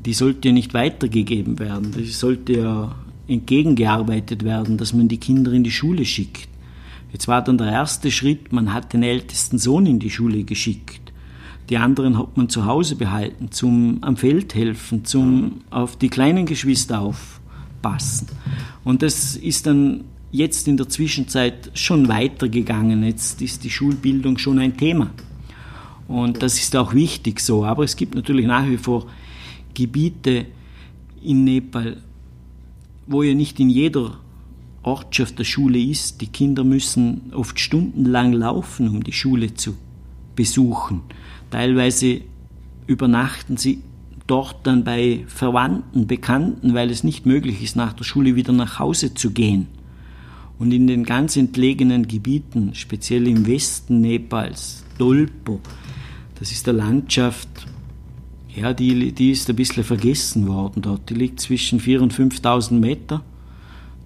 die 0.05 0.13
sollte 0.13 0.51
nicht 0.51 0.73
weitergegeben 0.73 1.59
werden. 1.59 1.93
Das 1.97 2.19
sollte 2.19 2.53
ja 2.53 2.95
entgegengearbeitet 3.27 4.43
werden, 4.43 4.77
dass 4.77 4.93
man 4.93 5.07
die 5.07 5.17
Kinder 5.17 5.51
in 5.51 5.63
die 5.63 5.71
Schule 5.71 6.05
schickt. 6.05 6.47
Jetzt 7.11 7.27
war 7.27 7.43
dann 7.43 7.57
der 7.57 7.71
erste 7.71 8.11
Schritt, 8.11 8.51
man 8.51 8.73
hat 8.73 8.93
den 8.93 9.03
ältesten 9.03 9.57
Sohn 9.57 9.85
in 9.85 9.99
die 9.99 10.09
Schule 10.09 10.43
geschickt. 10.43 11.01
Die 11.69 11.77
anderen 11.77 12.17
hat 12.17 12.37
man 12.37 12.47
zu 12.47 12.65
Hause 12.65 12.95
behalten, 12.95 13.51
zum 13.51 13.97
am 14.01 14.15
Feld 14.15 14.55
helfen, 14.55 15.03
zum 15.03 15.61
auf 15.69 15.97
die 15.97 16.09
kleinen 16.09 16.45
Geschwister 16.45 17.01
aufpassen. 17.01 18.27
Und 18.85 19.01
das 19.01 19.35
ist 19.35 19.67
dann 19.67 20.05
jetzt 20.31 20.67
in 20.67 20.77
der 20.77 20.87
Zwischenzeit 20.87 21.71
schon 21.73 22.07
weitergegangen. 22.07 23.03
Jetzt 23.03 23.41
ist 23.41 23.65
die 23.65 23.69
Schulbildung 23.69 24.37
schon 24.37 24.59
ein 24.59 24.77
Thema. 24.77 25.09
Und 26.07 26.41
das 26.41 26.57
ist 26.59 26.75
auch 26.75 26.93
wichtig 26.93 27.39
so. 27.39 27.65
Aber 27.65 27.83
es 27.83 27.95
gibt 27.95 28.15
natürlich 28.15 28.45
nach 28.45 28.67
wie 28.67 28.77
vor 28.77 29.07
Gebiete 29.73 30.45
in 31.21 31.43
Nepal, 31.43 31.97
wo 33.07 33.23
ja 33.23 33.33
nicht 33.33 33.59
in 33.59 33.69
jeder 33.69 34.19
Ortschaft 34.83 35.37
der 35.37 35.43
Schule 35.43 35.79
ist. 35.79 36.21
Die 36.21 36.27
Kinder 36.27 36.63
müssen 36.63 37.33
oft 37.33 37.59
stundenlang 37.59 38.33
laufen, 38.33 38.89
um 38.89 39.03
die 39.03 39.11
Schule 39.11 39.53
zu 39.53 39.75
besuchen. 40.35 41.01
Teilweise 41.51 42.21
übernachten 42.85 43.57
sie 43.57 43.81
dort 44.27 44.65
dann 44.65 44.83
bei 44.83 45.23
Verwandten, 45.27 46.07
Bekannten, 46.07 46.73
weil 46.73 46.89
es 46.89 47.03
nicht 47.03 47.25
möglich 47.25 47.61
ist, 47.63 47.75
nach 47.75 47.93
der 47.93 48.03
Schule 48.03 48.35
wieder 48.35 48.53
nach 48.53 48.79
Hause 48.79 49.13
zu 49.13 49.31
gehen. 49.31 49.67
Und 50.59 50.71
in 50.71 50.87
den 50.87 51.03
ganz 51.03 51.35
entlegenen 51.37 52.07
Gebieten, 52.07 52.73
speziell 52.73 53.27
im 53.27 53.45
Westen 53.45 54.01
Nepals, 54.01 54.83
Dolpo, 54.97 55.61
das 56.39 56.51
ist 56.51 56.67
eine 56.67 56.79
Landschaft, 56.79 57.47
ja, 58.55 58.73
die, 58.73 59.11
die 59.11 59.31
ist 59.31 59.49
ein 59.49 59.55
bisschen 59.55 59.83
vergessen 59.83 60.47
worden 60.47 60.81
dort. 60.81 61.09
Die 61.09 61.13
liegt 61.13 61.39
zwischen 61.39 61.79
4.000 61.79 61.99
und 61.99 62.13
5.000 62.13 62.73
Meter. 62.73 63.21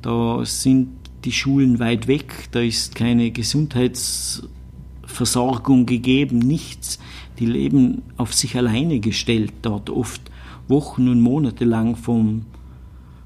Da 0.01 0.45
sind 0.45 0.89
die 1.23 1.31
Schulen 1.31 1.79
weit 1.79 2.07
weg, 2.07 2.49
da 2.51 2.59
ist 2.59 2.95
keine 2.95 3.31
Gesundheitsversorgung 3.31 5.85
gegeben, 5.85 6.39
nichts. 6.39 6.99
Die 7.39 7.45
leben 7.45 8.01
auf 8.17 8.33
sich 8.33 8.57
alleine 8.57 8.99
gestellt 8.99 9.53
dort, 9.61 9.89
oft 9.89 10.21
Wochen 10.67 11.07
und 11.07 11.21
Monate 11.21 11.63
lang 11.65 11.95
vom, 11.95 12.45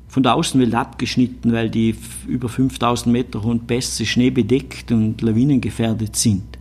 von 0.08 0.24
der 0.24 0.36
Außenwelt 0.36 0.76
abgeschnitten, 0.76 1.54
weil 1.54 1.70
die 1.70 1.96
über 2.28 2.50
5000 2.50 3.12
Meter 3.12 3.44
hohen 3.44 3.62
Pässe 3.62 4.06
schneebedeckt 4.06 4.92
und 4.92 5.22
lawinengefährdet 5.22 6.16
sind. 6.16 6.55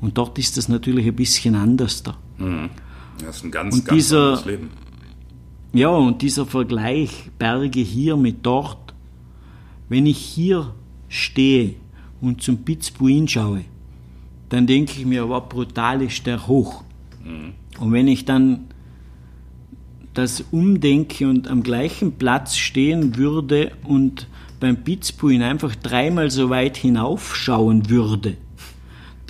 Und 0.00 0.16
dort 0.18 0.38
ist 0.38 0.56
das 0.56 0.68
natürlich 0.68 1.06
ein 1.06 1.16
bisschen 1.16 1.54
anders 1.54 2.02
da. 2.02 2.16
Mhm. 2.38 2.70
Das 3.18 3.36
ist 3.36 3.44
ein 3.44 3.50
ganz, 3.50 3.74
und 3.74 3.84
ganz 3.84 3.96
dieser, 3.96 4.22
anderes 4.22 4.44
Leben. 4.46 4.70
Ja, 5.72 5.88
und 5.90 6.22
dieser 6.22 6.46
Vergleich 6.46 7.30
Berge 7.38 7.80
hier 7.80 8.16
mit 8.16 8.38
dort, 8.42 8.94
wenn 9.88 10.06
ich 10.06 10.18
hier 10.18 10.74
stehe 11.08 11.74
und 12.20 12.42
zum 12.42 12.58
Pitzbuin 12.58 13.28
schaue, 13.28 13.64
dann 14.48 14.66
denke 14.66 14.92
ich 14.98 15.06
mir, 15.06 15.28
wow, 15.28 15.46
brutal 15.48 16.02
ist 16.02 16.26
der 16.26 16.46
hoch. 16.46 16.82
Mhm. 17.24 17.52
Und 17.78 17.92
wenn 17.92 18.08
ich 18.08 18.24
dann 18.24 18.66
das 20.14 20.44
umdenke 20.50 21.28
und 21.28 21.48
am 21.48 21.62
gleichen 21.62 22.12
Platz 22.12 22.56
stehen 22.56 23.16
würde 23.16 23.72
und 23.84 24.26
beim 24.58 24.76
Pitzbuin 24.76 25.42
einfach 25.42 25.74
dreimal 25.76 26.30
so 26.30 26.50
weit 26.50 26.76
hinaufschauen 26.76 27.88
würde, 27.88 28.36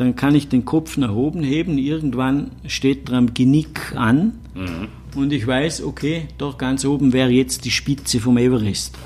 dann 0.00 0.16
kann 0.16 0.34
ich 0.34 0.48
den 0.48 0.64
Kopf 0.64 0.96
nach 0.96 1.14
oben 1.14 1.42
heben, 1.42 1.76
irgendwann 1.76 2.52
steht 2.66 3.10
er 3.10 3.18
am 3.18 3.34
Genick 3.34 3.94
an 3.94 4.32
mhm. 4.54 4.88
und 5.14 5.30
ich 5.30 5.46
weiß, 5.46 5.82
okay, 5.82 6.26
dort 6.38 6.58
ganz 6.58 6.86
oben 6.86 7.12
wäre 7.12 7.28
jetzt 7.28 7.66
die 7.66 7.70
Spitze 7.70 8.18
vom 8.18 8.38
Everest. 8.38 8.98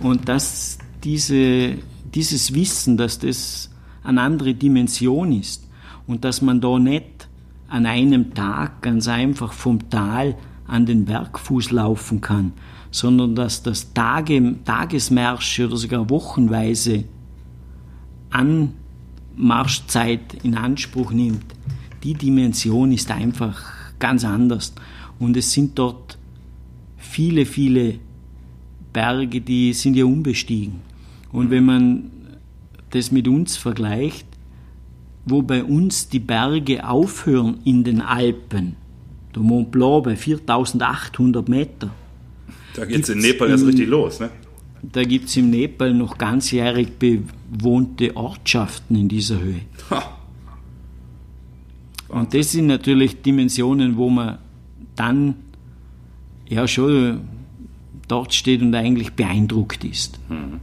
Und 0.00 0.28
dass 0.28 0.76
diese, 1.02 1.78
dieses 2.14 2.52
Wissen, 2.52 2.98
dass 2.98 3.18
das 3.18 3.70
eine 4.02 4.20
andere 4.20 4.52
Dimension 4.52 5.32
ist 5.32 5.66
und 6.06 6.26
dass 6.26 6.42
man 6.42 6.60
da 6.60 6.78
nicht 6.78 7.26
an 7.68 7.86
einem 7.86 8.34
Tag 8.34 8.82
ganz 8.82 9.08
einfach 9.08 9.54
vom 9.54 9.88
Tal 9.88 10.36
an 10.66 10.84
den 10.84 11.06
Bergfuß 11.06 11.70
laufen 11.70 12.20
kann, 12.20 12.52
sondern 12.90 13.34
dass 13.34 13.62
das 13.62 13.94
Tage, 13.94 14.56
Tagesmärsche 14.66 15.68
oder 15.68 15.78
sogar 15.78 16.10
wochenweise 16.10 17.04
an 18.28 18.74
Marschzeit 19.36 20.42
in 20.42 20.54
Anspruch 20.54 21.12
nimmt, 21.12 21.44
die 22.02 22.14
Dimension 22.14 22.92
ist 22.92 23.10
einfach 23.10 23.62
ganz 23.98 24.24
anders. 24.24 24.74
Und 25.18 25.36
es 25.36 25.52
sind 25.52 25.78
dort 25.78 26.18
viele, 26.96 27.46
viele 27.46 27.98
Berge, 28.92 29.40
die 29.40 29.72
sind 29.72 29.96
ja 29.96 30.04
unbestiegen. 30.04 30.80
Und 31.32 31.50
wenn 31.50 31.64
man 31.64 32.10
das 32.90 33.10
mit 33.10 33.26
uns 33.26 33.56
vergleicht, 33.56 34.26
wo 35.24 35.42
bei 35.42 35.64
uns 35.64 36.08
die 36.08 36.20
Berge 36.20 36.86
aufhören 36.86 37.58
in 37.64 37.82
den 37.82 38.00
Alpen, 38.00 38.76
der 39.34 39.42
Mont 39.42 39.70
Blanc 39.70 40.04
bei 40.04 40.16
4800 40.16 41.48
Meter. 41.48 41.90
Da 42.74 42.84
geht 42.84 43.02
es 43.02 43.08
in 43.08 43.18
Nepal 43.18 43.50
erst 43.50 43.66
richtig 43.66 43.88
los, 43.88 44.20
ne? 44.20 44.30
Da 44.92 45.04
gibt 45.04 45.28
es 45.28 45.36
im 45.36 45.50
Nepal 45.50 45.94
noch 45.94 46.18
ganzjährig 46.18 46.98
bewohnte 46.98 48.16
Ortschaften 48.16 48.96
in 48.96 49.08
dieser 49.08 49.40
Höhe. 49.40 49.60
Und 52.08 52.34
das 52.34 52.52
sind 52.52 52.66
natürlich 52.66 53.22
Dimensionen, 53.22 53.96
wo 53.96 54.10
man 54.10 54.38
dann 54.94 55.34
ja 56.48 56.68
schon 56.68 57.22
dort 58.08 58.34
steht 58.34 58.62
und 58.62 58.74
eigentlich 58.74 59.14
beeindruckt 59.14 59.84
ist. 59.84 60.20
Hm. 60.28 60.60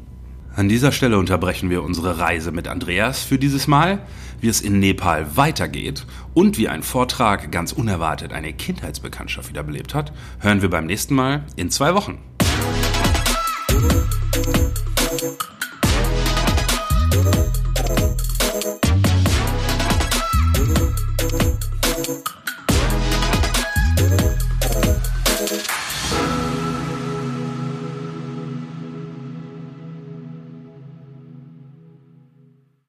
An 0.54 0.68
dieser 0.68 0.92
Stelle 0.92 1.18
unterbrechen 1.18 1.70
wir 1.70 1.82
unsere 1.82 2.20
Reise 2.20 2.52
mit 2.52 2.68
Andreas 2.68 3.24
für 3.24 3.38
dieses 3.38 3.68
Mal, 3.68 4.00
wie 4.42 4.50
es 4.50 4.60
in 4.60 4.80
Nepal 4.80 5.38
weitergeht 5.38 6.06
und 6.34 6.58
wie 6.58 6.68
ein 6.68 6.84
Vortrag 6.84 7.52
ganz 7.54 7.72
unerwartet 7.72 8.34
eine 8.34 8.52
Kindheitsbekanntschaft 8.52 9.50
wiederbelebt 9.50 9.96
hat, 9.96 10.12
hören 10.40 10.62
wir 10.62 10.70
beim 10.70 10.88
nächsten 10.88 11.16
Mal 11.16 11.46
in 11.56 11.70
zwei 11.70 11.96
Wochen. 11.96 12.18
Thank 15.22 15.44
you. 15.44 15.51